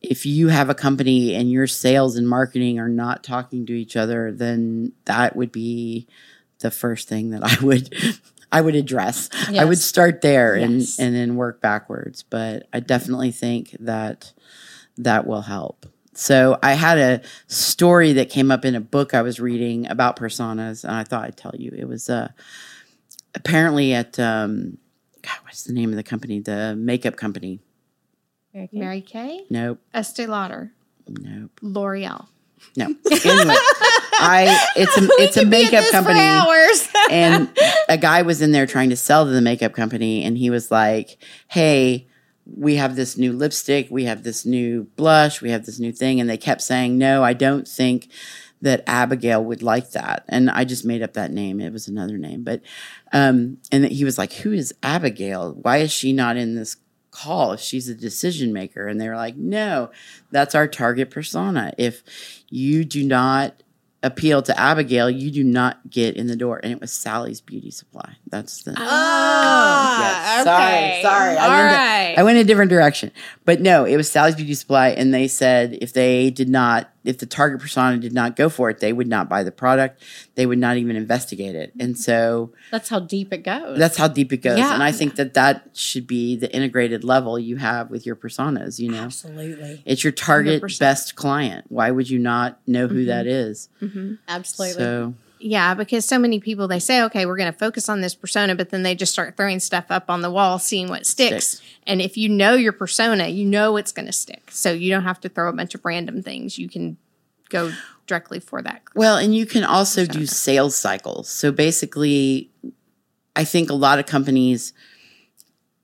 if 0.00 0.24
you 0.24 0.48
have 0.48 0.70
a 0.70 0.74
company 0.74 1.34
and 1.34 1.50
your 1.50 1.66
sales 1.66 2.16
and 2.16 2.26
marketing 2.26 2.78
are 2.78 2.88
not 2.88 3.22
talking 3.22 3.66
to 3.66 3.74
each 3.74 3.96
other, 3.96 4.32
then 4.32 4.92
that 5.04 5.36
would 5.36 5.52
be 5.52 6.06
the 6.60 6.70
first 6.70 7.08
thing 7.08 7.30
that 7.30 7.42
I 7.44 7.62
would 7.62 7.94
I 8.52 8.60
would 8.60 8.74
address. 8.74 9.28
I 9.48 9.64
would 9.64 9.78
start 9.78 10.20
there 10.22 10.56
Yes. 10.56 10.98
and 10.98 11.06
and 11.06 11.16
then 11.16 11.36
work 11.36 11.60
backwards. 11.60 12.22
But 12.22 12.66
I 12.72 12.80
definitely 12.80 13.30
think 13.30 13.76
that 13.80 14.32
that 14.98 15.26
will 15.26 15.42
help. 15.42 15.86
So 16.14 16.58
I 16.62 16.72
had 16.74 16.98
a 16.98 17.22
story 17.46 18.12
that 18.14 18.28
came 18.30 18.50
up 18.50 18.64
in 18.64 18.74
a 18.74 18.80
book 18.80 19.14
I 19.14 19.22
was 19.22 19.38
reading 19.40 19.86
about 19.88 20.16
personas, 20.18 20.82
and 20.84 20.92
I 20.92 21.04
thought 21.04 21.24
I'd 21.24 21.36
tell 21.36 21.54
you. 21.56 21.72
It 21.76 21.86
was 21.88 22.10
uh, 22.10 22.28
apparently 23.34 23.94
at 23.94 24.18
um, 24.18 24.78
God, 25.22 25.36
what's 25.44 25.64
the 25.64 25.72
name 25.72 25.90
of 25.90 25.96
the 25.96 26.02
company? 26.02 26.40
The 26.40 26.74
makeup 26.76 27.16
company. 27.16 27.60
Mary 28.72 29.00
Kay, 29.00 29.44
Nope, 29.48 29.78
Estee 29.94 30.26
Lauder, 30.26 30.72
nope, 31.08 31.52
L'Oreal. 31.62 32.26
No. 32.76 32.86
Anyway, 32.86 33.54
I 34.20 34.68
it's 34.76 34.96
a 34.96 35.00
it's 35.22 35.36
a 35.36 35.44
makeup 35.44 35.84
company. 35.90 36.20
and 37.10 37.50
a 37.88 37.96
guy 37.98 38.22
was 38.22 38.42
in 38.42 38.52
there 38.52 38.66
trying 38.66 38.90
to 38.90 38.96
sell 38.96 39.24
to 39.24 39.30
the 39.30 39.40
makeup 39.40 39.72
company 39.72 40.22
and 40.24 40.36
he 40.38 40.50
was 40.50 40.70
like 40.70 41.18
hey 41.48 42.06
we 42.46 42.76
have 42.76 42.96
this 42.96 43.16
new 43.16 43.32
lipstick 43.32 43.88
we 43.90 44.04
have 44.04 44.22
this 44.22 44.44
new 44.44 44.84
blush 44.96 45.40
we 45.40 45.50
have 45.50 45.66
this 45.66 45.78
new 45.78 45.92
thing. 45.92 46.20
And 46.20 46.28
they 46.28 46.36
kept 46.36 46.62
saying 46.62 46.98
no 46.98 47.24
i 47.24 47.32
don't 47.32 47.66
think 47.66 48.08
that 48.62 48.84
abigail 48.86 49.42
would 49.42 49.62
like 49.62 49.92
that. 49.92 50.24
And 50.28 50.50
i 50.50 50.64
just 50.64 50.84
made 50.84 51.02
up 51.02 51.14
that 51.14 51.32
name. 51.32 51.60
It 51.60 51.72
was 51.72 51.88
another 51.88 52.18
name. 52.18 52.44
But 52.44 52.60
um 53.12 53.58
and 53.72 53.86
he 53.86 54.04
was 54.04 54.18
like 54.18 54.32
who 54.34 54.52
is 54.52 54.74
abigail? 54.82 55.54
Why 55.54 55.78
is 55.78 55.90
she 55.92 56.12
not 56.12 56.36
in 56.36 56.54
this 56.54 56.76
call 57.22 57.52
if 57.52 57.60
she's 57.60 57.88
a 57.88 57.94
decision 57.94 58.52
maker 58.52 58.86
and 58.86 59.00
they 59.00 59.08
were 59.08 59.16
like 59.16 59.36
no 59.36 59.90
that's 60.30 60.54
our 60.54 60.66
target 60.68 61.10
persona 61.10 61.72
if 61.78 62.02
you 62.48 62.84
do 62.84 63.04
not 63.04 63.62
appeal 64.02 64.40
to 64.40 64.58
Abigail, 64.58 65.10
you 65.10 65.30
do 65.30 65.44
not 65.44 65.90
get 65.90 66.16
in 66.16 66.26
the 66.26 66.34
door. 66.34 66.58
And 66.62 66.72
it 66.72 66.80
was 66.80 66.90
Sally's 66.90 67.42
Beauty 67.42 67.70
Supply. 67.70 68.16
That's 68.30 68.62
the. 68.62 68.72
Ah, 68.78 70.00
Yes. 70.00 70.40
okay. 70.46 71.00
Sorry, 71.02 71.02
sorry. 71.02 71.36
I 71.36 71.44
All 71.44 71.50
went, 71.50 71.76
right. 71.76 72.14
I 72.18 72.22
went 72.22 72.38
a 72.38 72.44
different 72.44 72.70
direction. 72.70 73.12
But 73.44 73.60
no, 73.60 73.84
it 73.84 73.98
was 73.98 74.10
Sally's 74.10 74.36
Beauty 74.36 74.54
Supply. 74.54 74.88
And 74.88 75.12
they 75.12 75.28
said 75.28 75.76
if 75.82 75.92
they 75.92 76.30
did 76.30 76.48
not, 76.48 76.88
if 77.04 77.18
the 77.18 77.26
target 77.26 77.60
persona 77.60 77.96
did 77.98 78.12
not 78.12 78.36
go 78.36 78.48
for 78.48 78.68
it, 78.70 78.80
they 78.80 78.92
would 78.92 79.08
not 79.08 79.28
buy 79.28 79.42
the 79.42 79.50
product. 79.52 80.02
They 80.34 80.44
would 80.46 80.58
not 80.58 80.76
even 80.76 80.96
investigate 80.96 81.54
it. 81.54 81.72
And 81.80 81.96
so 81.98 82.52
That's 82.70 82.88
how 82.88 83.00
deep 83.00 83.32
it 83.32 83.38
goes. 83.38 83.78
that's 83.78 83.96
how 83.96 84.08
deep 84.08 84.32
it 84.32 84.38
goes. 84.38 84.58
Yeah. 84.58 84.74
And 84.74 84.82
I 84.82 84.92
think 84.92 85.16
that 85.16 85.34
that 85.34 85.70
should 85.72 86.06
be 86.06 86.36
the 86.36 86.54
integrated 86.54 87.02
level 87.04 87.38
you 87.38 87.56
have 87.56 87.90
with 87.90 88.04
your 88.04 88.16
personas, 88.16 88.78
you 88.78 88.90
know? 88.90 89.02
absolutely, 89.02 89.82
It's 89.86 90.04
your 90.04 90.12
target 90.12 90.62
100%. 90.62 90.78
best 90.78 91.14
client. 91.16 91.66
Why 91.68 91.90
would 91.90 92.10
you 92.10 92.18
not 92.18 92.60
know 92.66 92.86
who 92.86 93.06
that 93.06 93.24
mm-hmm. 93.26 93.50
is? 93.50 93.68
Mm-hmm. 93.80 94.14
absolutely. 94.28 94.82
So 94.82 95.14
Yeah, 95.40 95.74
because 95.74 96.04
so 96.04 96.18
many 96.18 96.38
people 96.38 96.68
they 96.68 96.78
say, 96.78 97.02
okay, 97.04 97.24
we're 97.24 97.36
going 97.36 97.52
to 97.52 97.58
focus 97.58 97.88
on 97.88 98.02
this 98.02 98.14
persona, 98.14 98.54
but 98.54 98.70
then 98.70 98.82
they 98.82 98.94
just 98.94 99.12
start 99.12 99.36
throwing 99.36 99.58
stuff 99.58 99.86
up 99.88 100.10
on 100.10 100.20
the 100.20 100.30
wall, 100.30 100.58
seeing 100.58 100.88
what 100.88 101.06
sticks. 101.06 101.46
Sticks. 101.46 101.70
And 101.86 102.02
if 102.02 102.16
you 102.16 102.28
know 102.28 102.54
your 102.54 102.72
persona, 102.72 103.28
you 103.28 103.46
know 103.46 103.76
it's 103.76 103.92
going 103.92 104.06
to 104.06 104.12
stick. 104.12 104.50
So 104.50 104.72
you 104.72 104.90
don't 104.90 105.04
have 105.04 105.20
to 105.20 105.28
throw 105.28 105.48
a 105.48 105.52
bunch 105.52 105.74
of 105.74 105.84
random 105.84 106.22
things. 106.22 106.58
You 106.58 106.68
can 106.68 106.98
go 107.48 107.72
directly 108.06 108.40
for 108.40 108.60
that. 108.62 108.82
Well, 108.94 109.16
and 109.16 109.34
you 109.34 109.46
can 109.46 109.64
also 109.64 110.04
do 110.04 110.26
sales 110.26 110.76
cycles. 110.76 111.30
So 111.30 111.52
basically, 111.52 112.50
I 113.34 113.44
think 113.44 113.70
a 113.70 113.74
lot 113.74 113.98
of 113.98 114.06
companies 114.06 114.72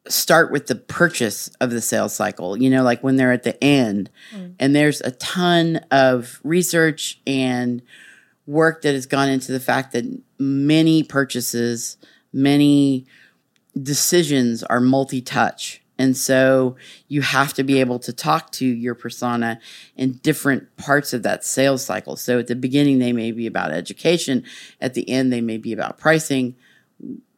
start 0.08 0.52
with 0.52 0.66
the 0.66 0.74
purchase 0.76 1.48
of 1.60 1.70
the 1.70 1.80
sales 1.80 2.14
cycle, 2.14 2.56
you 2.56 2.70
know, 2.70 2.82
like 2.82 3.02
when 3.02 3.16
they're 3.16 3.32
at 3.32 3.42
the 3.42 3.62
end. 3.62 4.10
Mm. 4.34 4.54
And 4.60 4.76
there's 4.76 5.00
a 5.00 5.10
ton 5.12 5.80
of 5.90 6.40
research 6.44 7.20
and 7.26 7.82
work 8.46 8.82
that 8.82 8.94
has 8.94 9.06
gone 9.06 9.28
into 9.28 9.52
the 9.52 9.60
fact 9.60 9.92
that 9.92 10.04
many 10.38 11.02
purchases, 11.02 11.96
many 12.32 13.06
decisions 13.80 14.62
are 14.62 14.80
multi 14.80 15.20
touch. 15.20 15.82
And 15.98 16.16
so 16.16 16.76
you 17.08 17.22
have 17.22 17.54
to 17.54 17.64
be 17.64 17.80
able 17.80 17.98
to 18.00 18.12
talk 18.12 18.52
to 18.52 18.66
your 18.66 18.94
persona 18.94 19.58
in 19.96 20.12
different 20.18 20.76
parts 20.76 21.14
of 21.14 21.22
that 21.22 21.42
sales 21.42 21.84
cycle. 21.84 22.16
So 22.16 22.38
at 22.38 22.48
the 22.48 22.54
beginning, 22.54 22.98
they 22.98 23.14
may 23.14 23.32
be 23.32 23.46
about 23.46 23.72
education, 23.72 24.44
at 24.80 24.94
the 24.94 25.08
end, 25.08 25.32
they 25.32 25.40
may 25.40 25.56
be 25.56 25.72
about 25.72 25.96
pricing. 25.96 26.54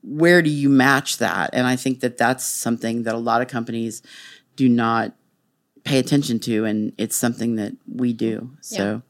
Where 0.02 0.42
do 0.42 0.50
you 0.50 0.68
match 0.68 1.18
that? 1.18 1.50
And 1.52 1.66
I 1.66 1.76
think 1.76 2.00
that 2.00 2.18
that's 2.18 2.44
something 2.44 3.04
that 3.04 3.14
a 3.14 3.18
lot 3.18 3.42
of 3.42 3.48
companies 3.48 4.02
do 4.56 4.68
not 4.68 5.14
pay 5.84 6.00
attention 6.00 6.40
to. 6.40 6.64
And 6.64 6.92
it's 6.98 7.16
something 7.16 7.56
that 7.56 7.76
we 7.86 8.12
do. 8.12 8.50
So. 8.60 9.02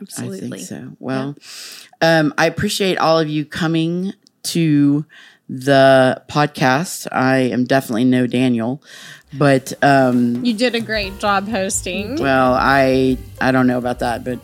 Absolutely. 0.00 0.46
I 0.46 0.50
think 0.50 0.60
so. 0.68 0.96
Well, 0.98 1.36
um, 2.00 2.34
I 2.38 2.46
appreciate 2.46 2.98
all 2.98 3.18
of 3.18 3.28
you 3.28 3.44
coming 3.44 4.12
to 4.44 5.04
the 5.48 6.22
podcast. 6.28 7.06
I 7.12 7.36
am 7.38 7.64
definitely 7.64 8.04
no 8.04 8.26
Daniel, 8.26 8.82
but 9.38 9.72
um, 9.82 10.44
You 10.44 10.54
did 10.54 10.74
a 10.74 10.80
great 10.80 11.18
job 11.18 11.48
hosting. 11.48 12.16
well, 12.16 12.54
I 12.54 13.16
I 13.40 13.52
don't 13.52 13.66
know 13.66 13.78
about 13.78 14.00
that, 14.00 14.24
but 14.24 14.38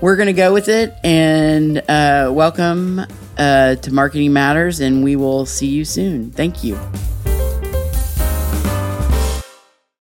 we're 0.00 0.16
gonna 0.16 0.32
go 0.32 0.52
with 0.52 0.68
it. 0.68 0.94
And 1.04 1.78
uh, 1.88 2.30
welcome 2.32 3.00
uh, 3.38 3.76
to 3.76 3.94
Marketing 3.94 4.32
Matters, 4.32 4.80
and 4.80 5.04
we 5.04 5.14
will 5.16 5.46
see 5.46 5.68
you 5.68 5.84
soon. 5.84 6.30
Thank 6.32 6.64
you. 6.64 6.78